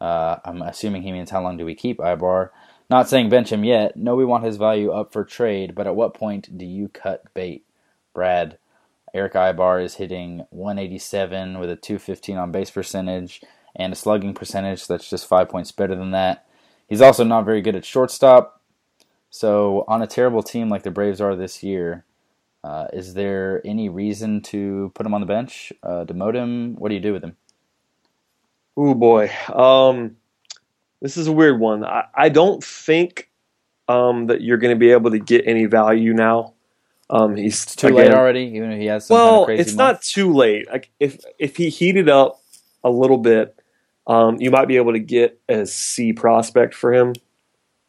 [0.00, 2.50] Uh, I'm assuming he means how long do we keep Aybar?
[2.88, 3.96] Not saying bench him yet.
[3.96, 7.24] No, we want his value up for trade, but at what point do you cut
[7.34, 7.64] bait?
[8.14, 8.58] Brad,
[9.16, 13.40] Erick Aybar is hitting 187 with a 215 on base percentage
[13.74, 16.46] and a slugging percentage that's just five points better than that.
[16.86, 18.60] He's also not very good at shortstop.
[19.30, 22.04] So on a terrible team like the Braves are this year,
[22.62, 26.76] uh, is there any reason to put him on the bench, uh, demote him?
[26.76, 27.36] What do you do with him?
[28.76, 30.16] Oh boy, um,
[31.00, 31.84] this is a weird one.
[31.84, 33.30] I, I don't think
[33.88, 36.52] um, that you're going to be able to get any value now.
[37.08, 39.60] Um, he's It's too late already, even if he has some kind Well, of crazy
[39.62, 39.94] it's month?
[39.96, 40.68] not too late.
[40.70, 42.40] Like if if he heated up
[42.82, 43.54] a little bit,
[44.06, 47.14] um, you might be able to get a C prospect for him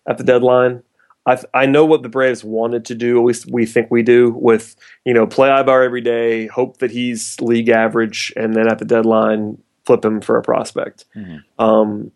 [0.07, 0.83] at the deadline.
[1.25, 3.17] I I know what the Braves wanted to do.
[3.19, 4.31] At least we think we do.
[4.37, 8.77] With you know, play Aybar every day, hope that he's league average, and then at
[8.79, 11.05] the deadline, flip him for a prospect.
[11.15, 11.43] Mhm.
[11.57, 12.11] Um,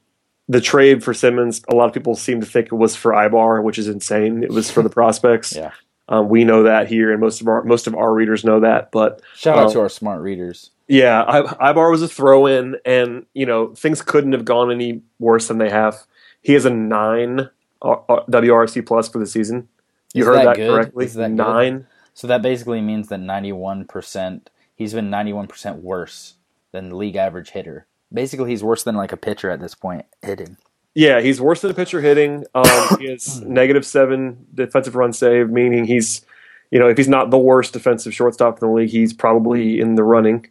[0.48, 3.64] the trade for Simmons, a lot of people seem to think it was for Aybar,
[3.64, 4.44] which is insane.
[4.44, 5.56] It was for the prospects.
[5.56, 5.72] Yeah.
[6.10, 8.92] Um, we know that here, and most of our most of our readers know that.
[8.92, 10.72] But Shout out um, to our smart readers.
[10.88, 11.42] yeah, I,
[11.74, 15.58] Aybar was a throw in, and you know things couldn't have gone any worse than
[15.58, 15.96] they have.
[16.42, 17.50] He has a nine
[17.82, 19.70] uh, uh, WRC plus for the season.
[20.14, 20.70] You Is heard that that, good?
[20.72, 21.06] correctly.
[21.06, 21.38] Is that good?
[21.38, 21.88] nine.
[22.14, 24.42] So that basically means that 91%,
[24.76, 26.34] he's been 91% worse
[26.74, 27.86] than the league average hitter.
[28.12, 30.58] Basically, he's worse than like a pitcher at this point hitting.
[30.94, 32.46] Yeah, he's worse than a pitcher hitting.
[32.54, 36.26] Um, he has negative seven defensive run save, meaning he's,
[36.70, 39.96] you know, if he's not the worst defensive shortstop in the league, he's probably in
[39.96, 40.48] the running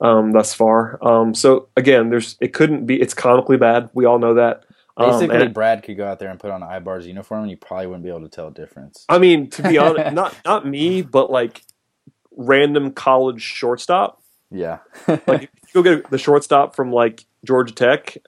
[0.00, 0.98] um, thus far.
[1.06, 3.00] Um, so again, there's it couldn't be.
[3.00, 3.90] It's comically bad.
[3.92, 4.64] We all know that.
[4.96, 7.56] Um, Basically, and- Brad could go out there and put on Aybar's uniform, and you
[7.56, 9.06] probably wouldn't be able to tell a difference.
[9.08, 11.62] I mean, to be honest, not not me, but like
[12.34, 14.22] random college shortstop.
[14.50, 14.78] Yeah.
[15.06, 18.18] Like if you go get the shortstop from like Georgia Tech,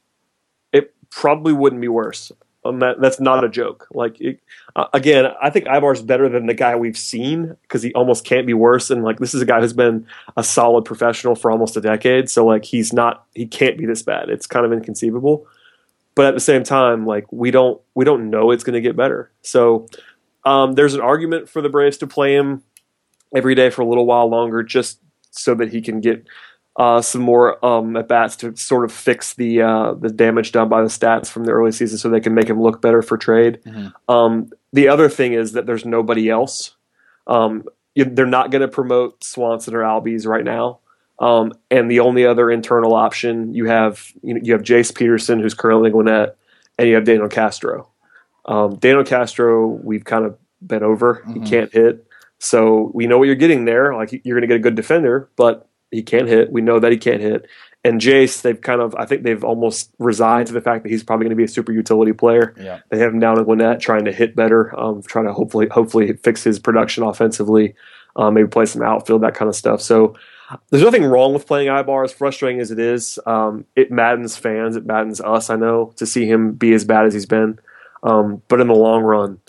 [1.15, 2.33] probably wouldn't be worse.
[2.65, 3.87] Um, that, that's not a joke.
[3.93, 4.41] Like it,
[4.75, 8.47] uh, again, I think Aybar's better than the guy we've seen because he almost can't
[8.47, 8.91] be worse.
[8.91, 10.07] And like this is a guy who's been
[10.37, 14.03] a solid professional for almost a decade, so like he's not he can't be this
[14.03, 14.29] bad.
[14.29, 15.47] It's kind of inconceivable.
[16.15, 18.97] But at the same time, like we don't we don't know it's going to get
[18.97, 19.31] better.
[19.43, 19.87] So
[20.45, 22.63] um, there's an argument for the Braves to play him
[23.37, 25.01] every day for a little while longer, just
[25.31, 26.27] so that he can get
[26.77, 30.69] uh, some more um, at bats to sort of fix the uh, the damage done
[30.69, 33.17] by the stats from the early season, so they can make him look better for
[33.17, 33.61] trade.
[33.65, 33.93] Mhm.
[34.09, 36.75] Um, the other thing is that there's nobody else.
[37.27, 37.65] Um,
[37.95, 40.81] they're not going to promote Swanson or Albies right now.
[41.21, 45.39] Um, and the only other internal option you have you, know, you have Jace Peterson,
[45.39, 46.37] who's currently in Gwinnett,
[46.77, 47.89] and you have Daniel Castro.
[48.47, 51.23] Um, Daniel Castro, we've kind of been over.
[51.25, 51.35] Mhm.
[51.35, 52.05] He can't hit,
[52.41, 53.95] so we know what you're getting there.
[53.95, 56.53] Like you're going to get a good defender, but he can't hit.
[56.53, 57.47] We know that he can't hit.
[57.87, 61.03] And Jace, they've kind of, I think they've almost resigned to the fact that he's
[61.03, 62.55] probably going to be a super utility player.
[62.59, 62.81] yeah.
[62.89, 66.15] They have him down in Gwinnett trying to hit better, um, trying to hopefully hopefully
[66.15, 67.75] fix his production offensively,
[68.17, 69.83] um, maybe play some outfield, that kind of stuff.
[69.83, 70.15] So
[70.71, 73.19] there's nothing wrong with playing Aybar, as frustrating as it is.
[73.27, 77.05] Um, it maddens fans, it maddens us, I know, to see him be as bad
[77.05, 77.59] as he's been.
[78.03, 79.41] Um, but in the long run,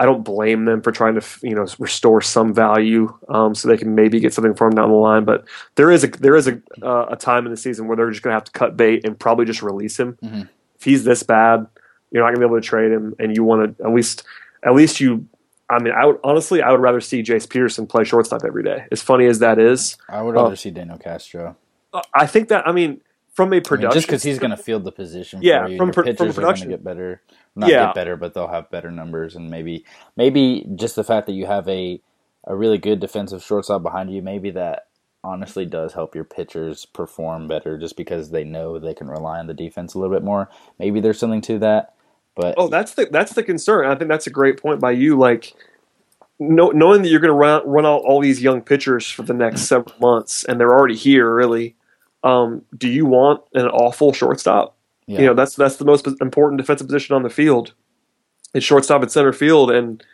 [0.00, 3.76] I don't blame them for trying to you know restore some value um, so they
[3.76, 5.24] can maybe get something from him down the line.
[5.24, 5.44] But
[5.74, 8.22] there is a there is a uh, a time in the season where they're just
[8.22, 10.16] going to have to cut bait and probably just release him.
[10.22, 10.48] Mhm.
[10.76, 11.66] If he's this bad,
[12.12, 14.22] you're not going to be able to trade him, and you want to at least
[14.64, 15.26] at least you.
[15.70, 18.86] I mean, I would honestly, I would rather see Jace Peterson play shortstop every day.
[18.90, 21.56] As funny as that is, I would rather see Daniel Castro.
[21.92, 23.00] uh, I think that I mean
[23.38, 25.76] from a I mean, just because he's going to field the position Yeah, for you.
[25.78, 26.68] from Your from pitchers are going to production.
[26.70, 27.22] get better.
[27.56, 27.86] Not Yeah.
[27.86, 29.36] get better, but they'll have better numbers.
[29.36, 29.84] And maybe
[30.16, 32.02] maybe just the fact that you have a,
[32.44, 34.88] a really good defensive shortstop behind you, maybe that
[35.24, 39.46] honestly does help your pitchers perform better just because they know they can rely on
[39.46, 40.50] the defense a little bit more.
[40.80, 41.94] Maybe there's something to that.
[42.36, 43.86] But Oh, that's the that's the concern.
[43.86, 45.18] I think that's a great point by you.
[45.18, 45.54] Like,
[46.38, 49.34] know, knowing that you're going to run run out all these young pitchers for the
[49.34, 51.32] next several months, and they're already here.
[51.34, 51.76] Really,
[52.22, 54.76] um, do you want an awful shortstop?
[55.08, 55.20] yeah.
[55.20, 57.72] You know, that's that's the most important defensive position on the field.
[58.54, 60.04] It's shortstop and center field, and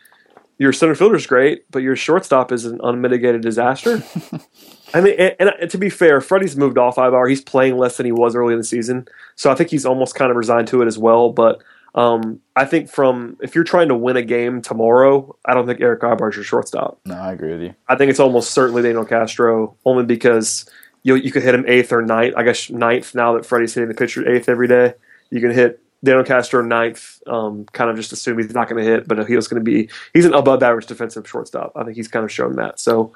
[0.57, 4.01] your center fielder is great, but your shortstop is an unmitigated disaster.
[4.93, 7.29] I mean, and, and to be fair, Fredi's moved off Aybar.
[7.29, 10.15] He's playing less than he was early in the season, so I think he's almost
[10.15, 11.29] kind of resigned to it as well.
[11.29, 11.61] But
[11.93, 15.81] um, I think from if you're trying to win a game tomorrow, I don't think
[15.81, 17.01] Erick Aybar is your shortstop.
[17.05, 17.75] no, I agree with you.
[17.89, 20.69] I think it's almost certainly Daniel Castro, only because
[21.05, 22.33] you you could hit him eighth or ninth.
[22.35, 24.95] I guess ninth now that Fredi's hitting the pitcher eighth every day.
[25.29, 27.21] You can hit Daniel Castro ninth.
[27.27, 29.89] Um, kind of just assume he's not going to hit, but he's going to be
[30.13, 31.71] he's an above average defensive shortstop.
[31.77, 32.79] I think he's kind of shown that.
[32.81, 33.13] So.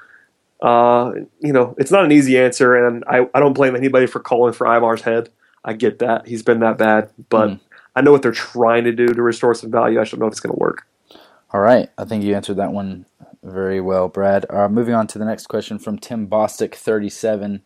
[0.62, 4.20] Uh, you know, it's not an easy answer, and I, I don't blame anybody for
[4.20, 5.30] calling for Aybar's head.
[5.64, 7.60] I get that he's been that bad, but Mm.
[7.96, 9.98] I know what they're trying to do to restore some value.
[9.98, 10.86] I just don't know if it's going to work.
[11.52, 11.88] All right.
[11.98, 13.06] I think you answered that one
[13.42, 14.46] very well, Brad.
[14.50, 17.62] Uh, moving on to the next question from Tim Bostick, 37.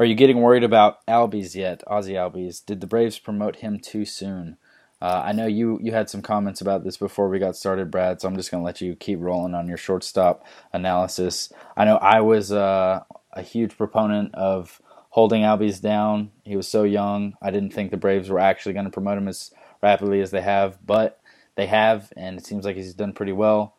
[0.00, 2.64] Are you getting worried about Albies yet, Ozzy Albies?
[2.64, 4.56] Did the Braves promote him too soon?
[4.98, 8.18] Uh, I know you you had some comments about this before we got started, Brad.
[8.18, 10.42] So I'm just going to let you keep rolling on your shortstop
[10.72, 11.52] analysis.
[11.76, 13.02] I know I was uh,
[13.34, 14.80] a huge proponent of
[15.10, 16.30] holding Albies down.
[16.44, 17.34] He was so young.
[17.42, 20.40] I didn't think the Braves were actually going to promote him as rapidly as they
[20.40, 21.20] have, but
[21.56, 23.74] they have, and it seems like he's done pretty well.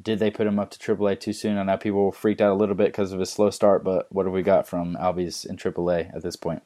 [0.00, 1.58] Did they put him up to AAA too soon?
[1.58, 4.06] I know people were freaked out a little bit because of his slow start, but
[4.12, 6.62] what have we got from Albies in AAA at this point?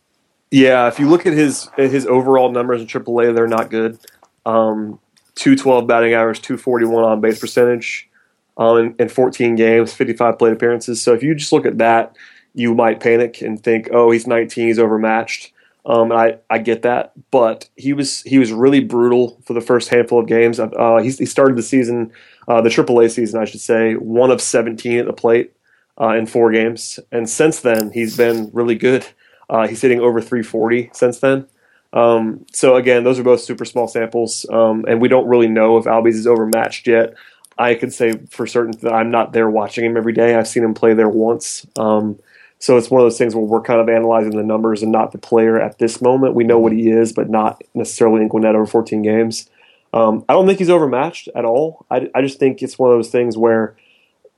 [0.50, 3.98] Yeah, if you look at his his overall numbers in AAA, they're not good.
[4.44, 4.98] Um,
[5.36, 8.10] 212 batting average, 241 on base percentage
[8.58, 11.00] um, in, in 14 games, 55 plate appearances.
[11.00, 12.16] So if you just look at that,
[12.54, 15.52] you might panic and think, oh, he's 19, he's overmatched.
[15.84, 19.60] Um, and I, I get that, but he was he was really brutal for the
[19.60, 20.60] first handful of games.
[20.60, 22.12] Uh, he, he started the season,
[22.46, 25.52] uh, the AAA season, I should say, one of 17 at the plate
[26.00, 29.06] uh, in four games, and since then he's been really good.
[29.50, 31.46] Uh, he's hitting over 340 since then.
[31.92, 35.78] Um, so again, those are both super small samples, um, and we don't really know
[35.78, 37.14] if Albies is overmatched yet.
[37.58, 40.34] I can say for certain that I'm not there watching him every day.
[40.36, 41.66] I've seen him play there once.
[41.76, 42.18] Um,
[42.62, 45.10] so it's one of those things where we're kind of analyzing the numbers and not
[45.10, 46.36] the player at this moment.
[46.36, 49.50] We know what he is, but not necessarily in Gwinnett over 14 games.
[49.92, 51.84] Um, I don't think he's overmatched at all.
[51.90, 53.76] I, I just think it's one of those things where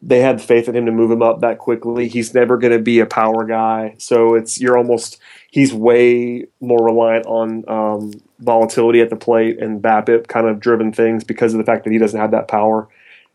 [0.00, 2.08] they had faith in him to move him up that quickly.
[2.08, 5.18] He's never going to be a power guy, so it's you're almost
[5.50, 10.92] he's way more reliant on um, volatility at the plate and BABIP kind of driven
[10.92, 12.88] things because of the fact that he doesn't have that power.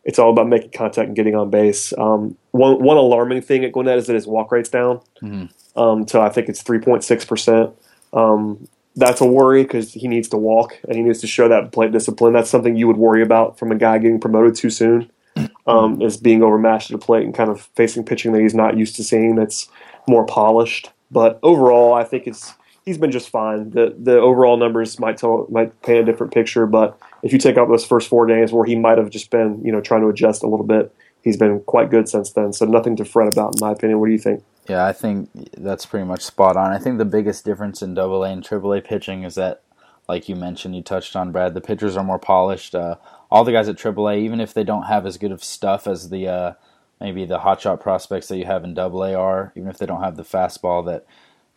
[0.04, 1.94] It's all about making contact and getting on base.
[1.98, 5.80] Um, one one alarming thing at Gwinnett is that his walk rate's down mm-hmm.
[5.80, 7.72] um, to I think it's three point six percent.
[8.14, 11.72] Um, that's a worry because he needs to walk and he needs to show that
[11.72, 12.34] plate discipline.
[12.34, 15.12] That's something you would worry about from a guy getting promoted too soon
[15.68, 18.78] um, is being overmatched at the plate and kind of facing pitching that he's not
[18.78, 19.70] used to seeing that's
[20.08, 20.92] more polished.
[21.12, 22.54] But overall, I think it's
[22.90, 23.70] he's been just fine.
[23.70, 27.56] The the overall numbers might tell might paint a different picture, but if you take
[27.56, 30.08] out those first four games where he might have just been you know trying to
[30.08, 32.52] adjust a little bit, he's been quite good since then.
[32.52, 34.00] So nothing to fret about, in my opinion.
[34.00, 34.44] What do you think?
[34.68, 36.72] Yeah, I think that's pretty much spot on.
[36.72, 39.62] I think the biggest difference in Double A and Triple A pitching is that,
[40.08, 42.74] like you mentioned, you touched on Brad, the pitchers are more polished.
[42.74, 42.96] Uh,
[43.30, 46.10] all the guys at AAA, even if they don't have as good of stuff as
[46.10, 46.54] the uh,
[47.00, 50.18] maybe the hotshot prospects that you have in AA are, even if they don't have
[50.18, 51.06] the fastball that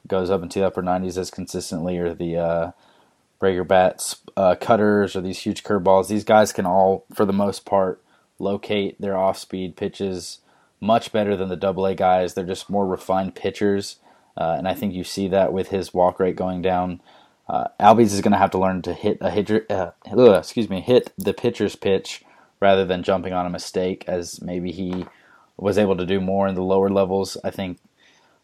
[0.07, 2.71] goes up into the upper 90s as consistently, or the uh,
[3.39, 7.65] breaker bats, uh, cutters, or these huge curveballs, these guys can all, for the most
[7.65, 8.03] part,
[8.39, 10.39] locate their off speed pitches
[10.81, 12.35] much better than the AA guys.
[12.35, 13.97] They're just more refined pitchers.
[14.37, 17.01] Uh, and I think you see that with his walk rate going down
[17.49, 20.81] uh, Albies is going to have to learn to hit a hit, uh, excuse me,
[20.81, 22.25] hit the pitcher's pitch
[22.61, 25.05] rather than jumping on a mistake, as maybe he
[25.57, 27.37] was able to do more in the lower levels.
[27.45, 27.79] I think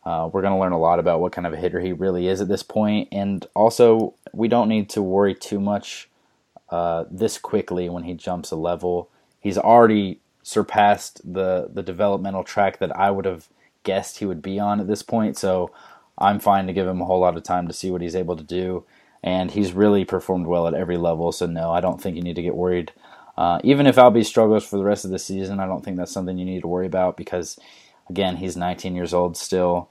[0.08, 2.28] uh, we're going to learn a lot about what kind of a hitter he really
[2.28, 6.08] is at this point, and also we don't need to worry too much
[6.70, 9.10] uh, this quickly when he jumps a level.
[9.40, 13.48] He's already surpassed the the developmental track that I would have
[13.84, 15.36] guessed he would be on at this point.
[15.36, 15.70] So
[16.18, 18.36] I'm fine to give him a whole lot of time to see what he's able
[18.36, 18.84] to do.
[19.22, 21.32] And he's really performed well at every level.
[21.32, 22.92] So, no, I don't think you need to get worried.
[23.36, 26.12] Uh, even if Albie struggles for the rest of the season, I don't think that's
[26.12, 27.58] something you need to worry about because,
[28.08, 29.88] again, he's 19 years old still.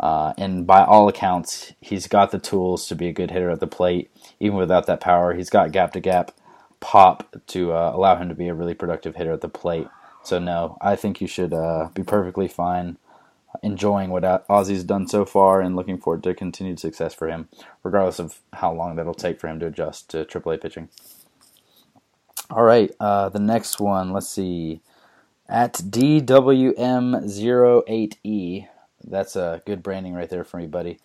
[0.00, 3.60] Uh, and by all accounts, he's got the tools to be a good hitter at
[3.60, 5.34] the plate, even without that power.
[5.34, 6.32] He's got gap to gap
[6.80, 9.88] pop to uh, allow him to be a really productive hitter at the plate.
[10.22, 12.98] So, no, I think you should uh, be perfectly fine
[13.62, 17.48] enjoying what Ozzy's done so far and looking forward to continued success for him,
[17.82, 20.88] regardless of how long that'll take for him to adjust to AAA pitching.
[22.50, 24.80] All right, uh, the next one, let's see.
[25.48, 28.68] At DWM08E,
[29.10, 30.98] that's a good branding right there for me, buddy.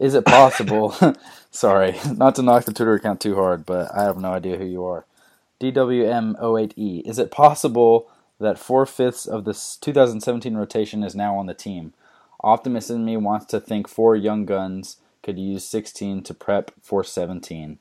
[0.00, 0.94] Is it possible?
[1.50, 4.64] sorry, not to knock the Twitter account too hard, but I have no idea who
[4.64, 5.06] you are.
[5.60, 7.06] DWM08E.
[7.06, 8.08] Is it possible
[8.42, 11.94] that four fifths of this 2017 rotation is now on the team.
[12.42, 17.04] Optimist in me wants to think four young guns could use 16 to prep for
[17.04, 17.78] 17.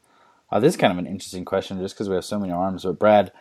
[0.52, 2.84] Uh, this is kind of an interesting question just because we have so many arms.
[2.84, 3.32] But, Brad,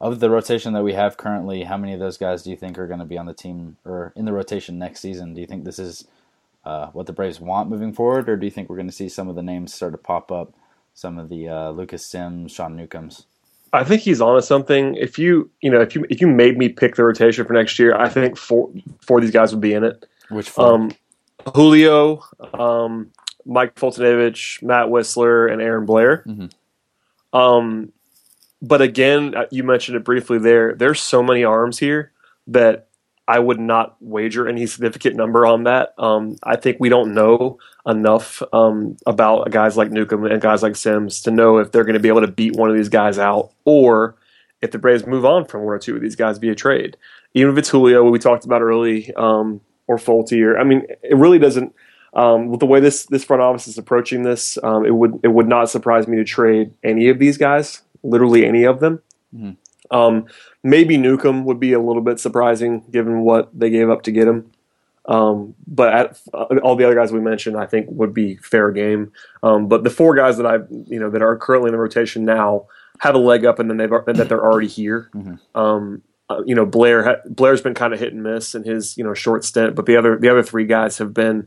[0.00, 2.78] of the rotation that we have currently, how many of those guys do you think
[2.78, 5.34] are going to be on the team or in the rotation next season?
[5.34, 6.06] Do you think this is
[6.64, 9.08] uh, what the Braves want moving forward, or do you think we're going to see
[9.08, 10.52] some of the names start to pop up?
[10.94, 13.26] Some of the uh, Lucas Sims, Sean Newcombs?
[13.72, 14.94] I think he's on to something.
[14.94, 17.78] If you you know if you if you made me pick the rotation for next
[17.78, 18.70] year, I think four
[19.00, 20.06] four of these guys would be in it.
[20.30, 20.72] Which four?
[20.72, 20.90] Um,
[21.54, 22.22] Julio,
[22.54, 23.12] um,
[23.44, 26.24] Mike Foltynewicz, Matt Wisler, and Aaron Blair.
[26.26, 27.38] Mm-hmm.
[27.38, 27.92] Um,
[28.62, 30.74] but again, uh, you mentioned it briefly there.
[30.74, 32.12] There's so many arms here
[32.48, 32.88] that
[33.28, 35.94] I would not wager any significant number on that.
[35.98, 40.76] Um, I think we don't know enough um, about guys like Newcomb and guys like
[40.76, 43.18] Sims to know if they're going to be able to beat one of these guys
[43.18, 44.16] out or
[44.62, 46.96] if the Braves move on from one or two of these guys via trade.
[47.34, 51.16] Even if it's Julio, we talked about early, um, or Folty, or I mean, it
[51.16, 51.74] really doesn't.
[52.14, 55.28] Um, with the way this this front office is approaching this, um, it would it
[55.28, 59.02] would not surprise me to trade any of these guys, literally any of them.
[59.90, 60.26] Um,
[60.62, 64.26] maybe Newcomb would be a little bit surprising given what they gave up to get
[64.26, 64.50] him.
[65.08, 68.72] Um, but at, uh, all the other guys we mentioned, I think would be fair
[68.72, 69.12] game.
[69.42, 70.56] Um, but the four guys that I,
[70.88, 72.66] you know, that are currently in the rotation now
[72.98, 75.08] have a leg up, and then they've that they're already here.
[75.54, 78.98] Um, uh, you know, Blair ha- Blair's been kind of hit and miss in his
[78.98, 81.46] you know short stint, but the other the other three guys have been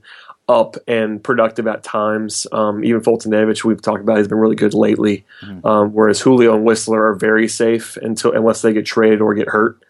[0.50, 2.48] up and productive at times.
[2.52, 5.24] Um, even Fulton Davis, we've talked about, he's been really good lately.
[5.64, 9.48] Um, whereas Julio and Wisler are very safe until unless they get traded or get
[9.48, 9.82] hurt.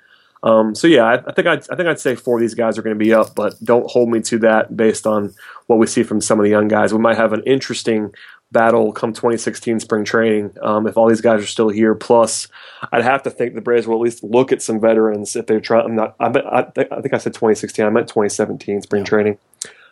[0.44, 2.78] Um, so yeah, I, I think I'd, I think I'd say four of these guys
[2.78, 5.34] are going to be up, but don't hold me to that based on
[5.68, 6.94] what we see from some of the young guys.
[6.94, 8.14] We might have an interesting
[8.52, 11.94] battle come 2016 spring training um, if all these guys are still here.
[11.96, 12.48] Plus,
[12.92, 15.60] I'd have to think the Braves will at least look at some veterans if they're
[15.60, 15.86] trying.
[15.86, 16.16] I'm not.
[16.20, 17.86] I, I, think, I think I said 2016.
[17.86, 19.38] I meant 2017 spring training.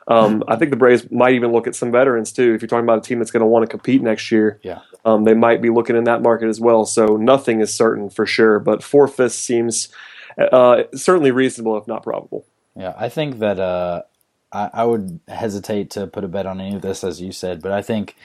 [0.08, 2.54] Um, I think the Braves might even look at some veterans too.
[2.54, 4.80] If you're talking about a team that's going to want to compete next year, Yeah.
[5.04, 6.86] um, they might be looking in that market as well.
[6.86, 9.90] So nothing is certain for sure, but four fifths seems
[10.38, 12.46] uh, certainly reasonable, if not probable.
[12.76, 14.04] Yeah, I think that uh,
[14.54, 17.62] I, I would hesitate to put a bet on any of this, as you said,
[17.62, 18.16] but I think,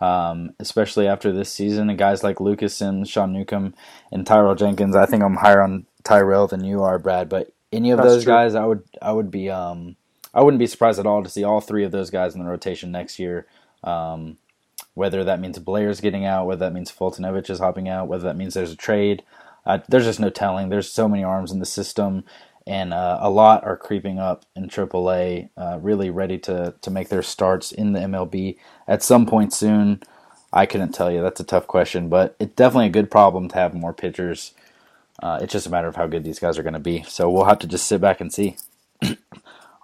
[0.00, 3.74] um, especially after this season, and guys like Lucas Sims, Sean Newcomb,
[4.12, 7.28] and Tyrell Jenkins, I think I'm higher on Tyrell than you are, Brad.
[7.28, 8.32] But any of That's those true.
[8.32, 9.96] guys, I would I would be um,
[10.34, 12.48] I wouldn't be surprised at all to see all three of those guys in the
[12.50, 13.46] rotation next year.
[13.84, 14.38] Um,
[14.94, 18.36] whether that means Blair's getting out, whether that means Foltynewicz is hopping out, whether that
[18.36, 19.22] means there's a trade.
[19.64, 20.68] Uh, there's just no telling.
[20.68, 22.24] There's so many arms in the system,
[22.66, 27.08] and uh, a lot are creeping up in AAA, uh, really ready to to make
[27.08, 30.02] their starts in the MLB at some point soon.
[30.52, 31.22] I couldn't tell you.
[31.22, 34.52] That's a tough question, but it's definitely a good problem to have more pitchers.
[35.22, 37.04] Uh, it's just a matter of how good these guys are going to be.
[37.04, 38.56] So we'll have to just sit back and see.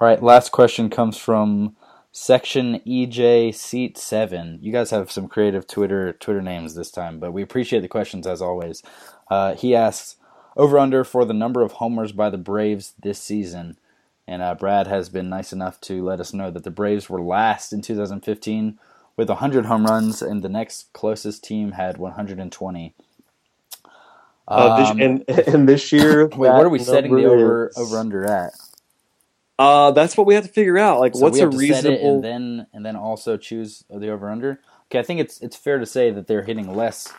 [0.00, 1.74] All right, last question comes from
[2.12, 4.58] section EJ seat seven.
[4.62, 8.26] You guys have some creative Twitter Twitter names this time, but we appreciate the questions
[8.26, 8.82] as always.
[9.30, 10.16] Uh, he asks
[10.56, 13.76] over under for the number of homers by the Braves this season,
[14.26, 17.20] and uh, Brad has been nice enough to let us know that the Braves were
[17.20, 18.78] last in 2015
[19.16, 22.94] with 100 home runs, and the next closest team had 120.
[24.46, 27.76] Uh, this, Um, and and this year, Wait, what are we setting the over is-
[27.76, 28.52] over under at?
[29.58, 31.00] Uh, that's what we have to figure out.
[31.00, 32.14] Like, So what's a have to set it reasonable?
[32.16, 34.60] and then and then also choose the over under.
[34.86, 37.12] Okay, I think it's it's fair to say that they're hitting less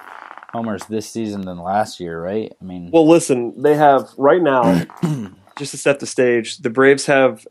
[0.54, 2.52] homers this season than last year, right?
[2.60, 4.86] I mean, Well, listen, they have right now,
[5.58, 7.46] just to set the stage, the Braves have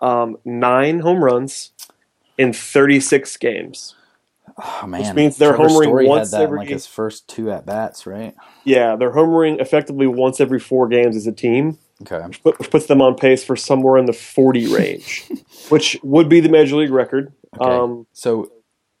[0.00, 1.72] um, nine home runs
[2.38, 3.94] in 36 games.
[4.58, 7.28] oh man, means they're Trevor homering Story once had that in, every- like his first
[7.28, 8.34] two at bats, right?
[8.64, 13.02] Yeah, they're homering effectively once every four games as a team, Okay, which puts them
[13.02, 15.30] on pace for somewhere in the 40 range,
[15.68, 17.32] which would be the major league record.
[17.60, 17.70] okay.
[17.70, 18.50] Um, so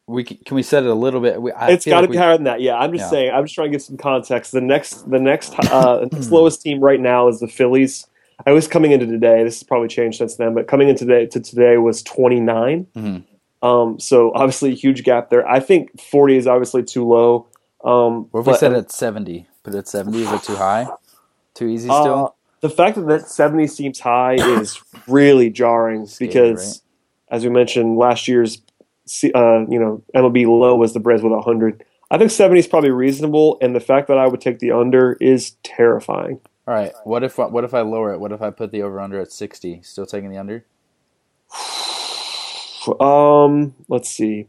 [0.06, 1.40] we can, can we set it a little bit?
[1.40, 2.60] We, I it's got to like be we- higher than that.
[2.60, 3.10] Yeah, I'm just Yeah.
[3.10, 3.30] saying.
[3.32, 4.52] I'm just trying to get some context.
[4.52, 8.06] The next, the next, uh, slowest team right now is the Phillies.
[8.46, 9.44] I was coming into today.
[9.44, 12.86] This has probably changed since then, but coming into today to today was 29.
[12.96, 13.24] Mhm.
[13.62, 15.46] Um, so obviously a huge gap there.
[15.46, 17.46] I think 40 is obviously too low.
[17.84, 19.46] Um, What if we but- set it at seventy?
[19.62, 20.22] Put it at seventy.
[20.22, 20.86] Is it too high?
[21.54, 22.34] Too easy uh, still?
[22.60, 26.82] The fact that that 70 seems high is really jarring Scary, because,
[27.28, 28.62] as we mentioned, last year's
[29.34, 31.84] uh, you know MLB low was the Braves with 100.
[32.12, 35.16] I think 70 is probably reasonable, and the fact that I would take the under
[35.20, 36.40] is terrifying.
[36.66, 36.92] All right.
[37.04, 38.20] What if what if I lower it?
[38.20, 39.80] What if I put the over under at sixty?
[39.82, 40.64] Still taking the under?
[42.98, 44.48] Um, let's see.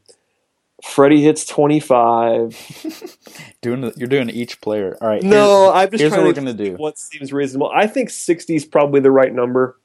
[0.83, 3.17] Freddie hits 25.
[3.61, 4.97] Doing you're doing each player.
[5.01, 5.21] All right.
[5.21, 6.75] No, I'm just here's trying what to we're gonna do.
[6.77, 7.71] what seems reasonable.
[7.75, 9.77] I think 60 is probably the right number.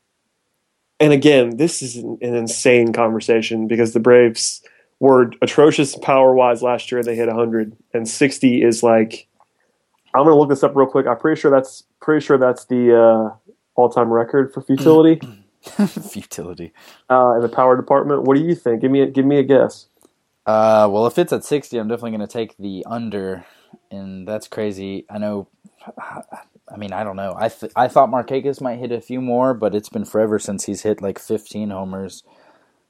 [0.98, 4.62] And again, this is an, an insane conversation because the Braves
[4.98, 7.02] were atrocious power wise last year.
[7.02, 9.28] They hit 100, and 60 is like.
[10.14, 11.06] I'm gonna look this up real quick.
[11.06, 15.20] I'm pretty sure that's pretty sure that's the uh, all time record for futility
[16.10, 16.72] Futility.
[17.10, 18.22] uh, in the power department.
[18.22, 18.80] What do you think?
[18.80, 19.88] Give me a, give me a guess.
[20.46, 23.46] Uh, well, if it's at 60, I'm definitely going to take the under,
[23.90, 25.06] and that's crazy.
[25.10, 25.48] I know.
[26.68, 27.34] I mean, I don't know.
[27.38, 30.64] I th- I thought Markakis might hit a few more, but it's been forever since
[30.66, 32.24] he's hit like 15 homers.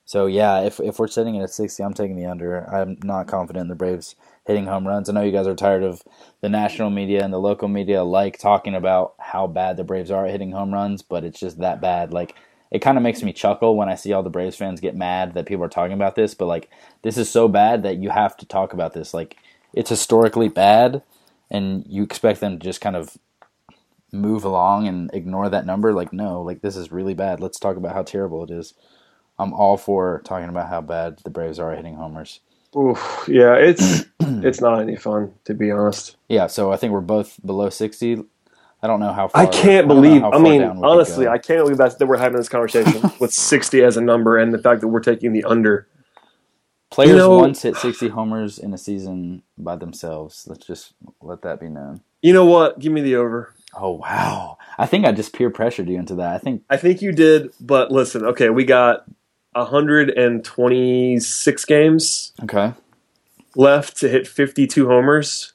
[0.07, 2.65] So yeah, if if we're sitting at 60, I'm taking the under.
[2.73, 5.09] I'm not confident in the Braves hitting home runs.
[5.09, 6.03] I know you guys are tired of
[6.43, 10.27] the national media and the local media like talking about how bad the Braves are
[10.27, 12.13] at hitting home runs, but it's just that bad.
[12.13, 12.37] Like
[12.71, 15.35] it kind of makes me chuckle when I see all the Braves fans get mad
[15.35, 16.71] that people are talking about this, but like
[17.03, 19.15] this is so bad that you have to talk about this.
[19.15, 19.37] Like
[19.73, 21.03] it's historically bad
[21.51, 23.17] and you expect them to just kind of
[24.13, 25.93] move along and ignore that number.
[25.93, 27.41] Like no, like this is really bad.
[27.41, 28.75] Let's talk about how terrible it is.
[29.39, 32.41] I'm all for talking about how bad the Braves are at hitting homers.
[32.77, 36.17] Oof, yeah, it's it's not any fun to be honest.
[36.29, 38.25] Yeah, so I think we're both below 60.
[38.83, 39.43] I don't know how far.
[39.43, 40.21] I can't believe.
[40.21, 41.29] how I mean, down we could honestly.
[41.29, 44.53] I can't believe that, that we're having this conversation with 60 as a number and
[44.53, 45.89] the fact that we're taking the under.
[46.91, 50.45] players you know- once hit 60 homers in a season by themselves.
[50.47, 52.03] Let's just let that be known.
[52.23, 52.79] You know what?
[52.79, 53.55] Give me the over.
[53.75, 54.57] Oh wow!
[54.79, 56.35] I think I just peer pressured you into that.
[56.35, 59.05] I think I think you did, but listen, okay, we got
[59.53, 62.73] 126 games okay.
[63.55, 65.53] left to hit 52 homers.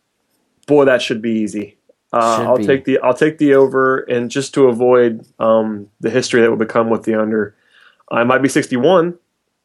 [0.68, 1.78] Boy, that should be easy.
[2.14, 2.66] Uh, I'll be.
[2.66, 6.58] take the I'll take the over, and just to avoid um, the history that will
[6.58, 7.56] become with the under,
[8.12, 9.18] I might be 61,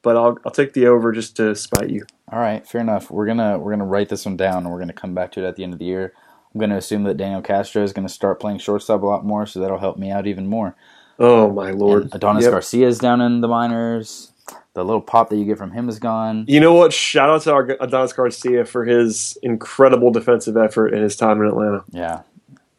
[0.03, 2.07] but I'll I'll take the over just to spite you.
[2.31, 3.11] All right, fair enough.
[3.11, 5.49] We're gonna we're gonna write this one down, and we're gonna come back to it
[5.49, 6.13] at the end of the year.
[6.55, 9.59] I'm gonna assume that Daniel Castro is gonna start playing shortstop a lot more, so
[9.61, 10.77] that'll help me out even more.
[11.19, 12.05] Oh my lord!
[12.05, 12.53] And Adonis Yep.
[12.53, 14.33] Garcia is down in the minors.
[14.75, 16.45] The little pop that you get from him is gone.
[16.47, 16.93] You know what?
[16.93, 21.49] Shout out to our Adonis Garcia for his incredible defensive effort in his time in
[21.49, 21.83] Atlanta.
[21.91, 22.21] Yeah.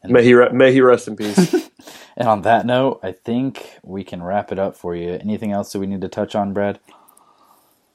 [0.04, 1.70] May he re- may he rest in peace.
[2.20, 5.12] And on that note, I think we can wrap it up for you.
[5.22, 6.80] Anything else that we need to touch on, Brad?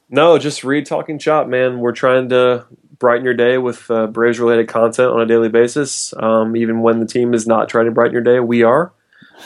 [0.09, 1.81] no, just read Talking Chop, man.
[1.81, 2.65] We're trying to
[3.01, 6.15] brighten your day with uh, Braves related content on a daily basis.
[6.19, 8.93] Um, even when the team is not trying to brighten your day, we are.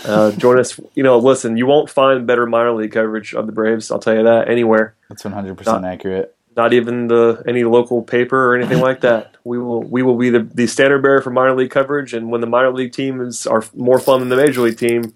[0.05, 0.79] Uh, join us.
[0.95, 3.91] You know, listen, you won't find better minor league coverage of the Braves.
[3.91, 4.95] I'll tell you that anywhere.
[5.09, 6.36] That's 100% Not- accurate.
[6.57, 9.37] Not even the any local paper or anything like that.
[9.45, 12.15] We will we will be the, the standard bearer for minor league coverage.
[12.15, 15.15] And when the minor league team is are more fun than the major league team,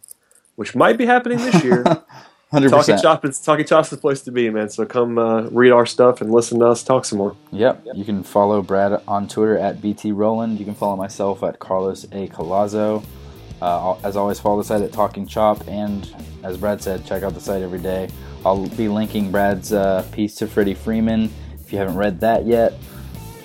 [0.57, 1.85] which might be happening this year.
[2.53, 2.71] 100%.
[2.71, 4.69] Talking Chop is Talking Chop's the place to be, man.
[4.71, 7.37] So come uh, read our stuff and listen to us talk some more.
[7.53, 7.87] Yep.
[7.95, 10.59] You can follow Brad on Twitter at BT Rowland.
[10.59, 12.27] You can follow myself at Carlos A.
[12.27, 13.05] Collazo.
[13.63, 15.67] Uh, as always, follow the site at Talking Chop.
[15.69, 16.13] And
[16.43, 18.09] as Brad said, check out the site every day.
[18.45, 21.31] I'll be linking Brad's uh, piece to Freddie Freeman
[21.61, 22.75] if you haven't read that yet.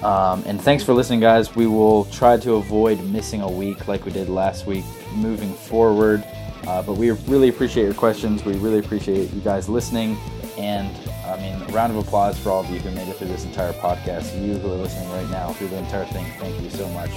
[0.01, 1.55] Um, and thanks for listening, guys.
[1.55, 6.23] We will try to avoid missing a week like we did last week moving forward.
[6.67, 8.43] Uh, but we really appreciate your questions.
[8.43, 10.17] We really appreciate you guys listening.
[10.57, 13.27] And I mean, a round of applause for all of you who made it through
[13.27, 14.39] this entire podcast.
[14.41, 17.11] You who are listening right now through the entire thing, thank you so much.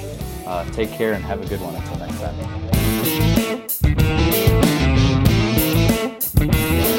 [0.47, 2.20] Uh, take care and have a good one until next
[6.85, 6.97] time.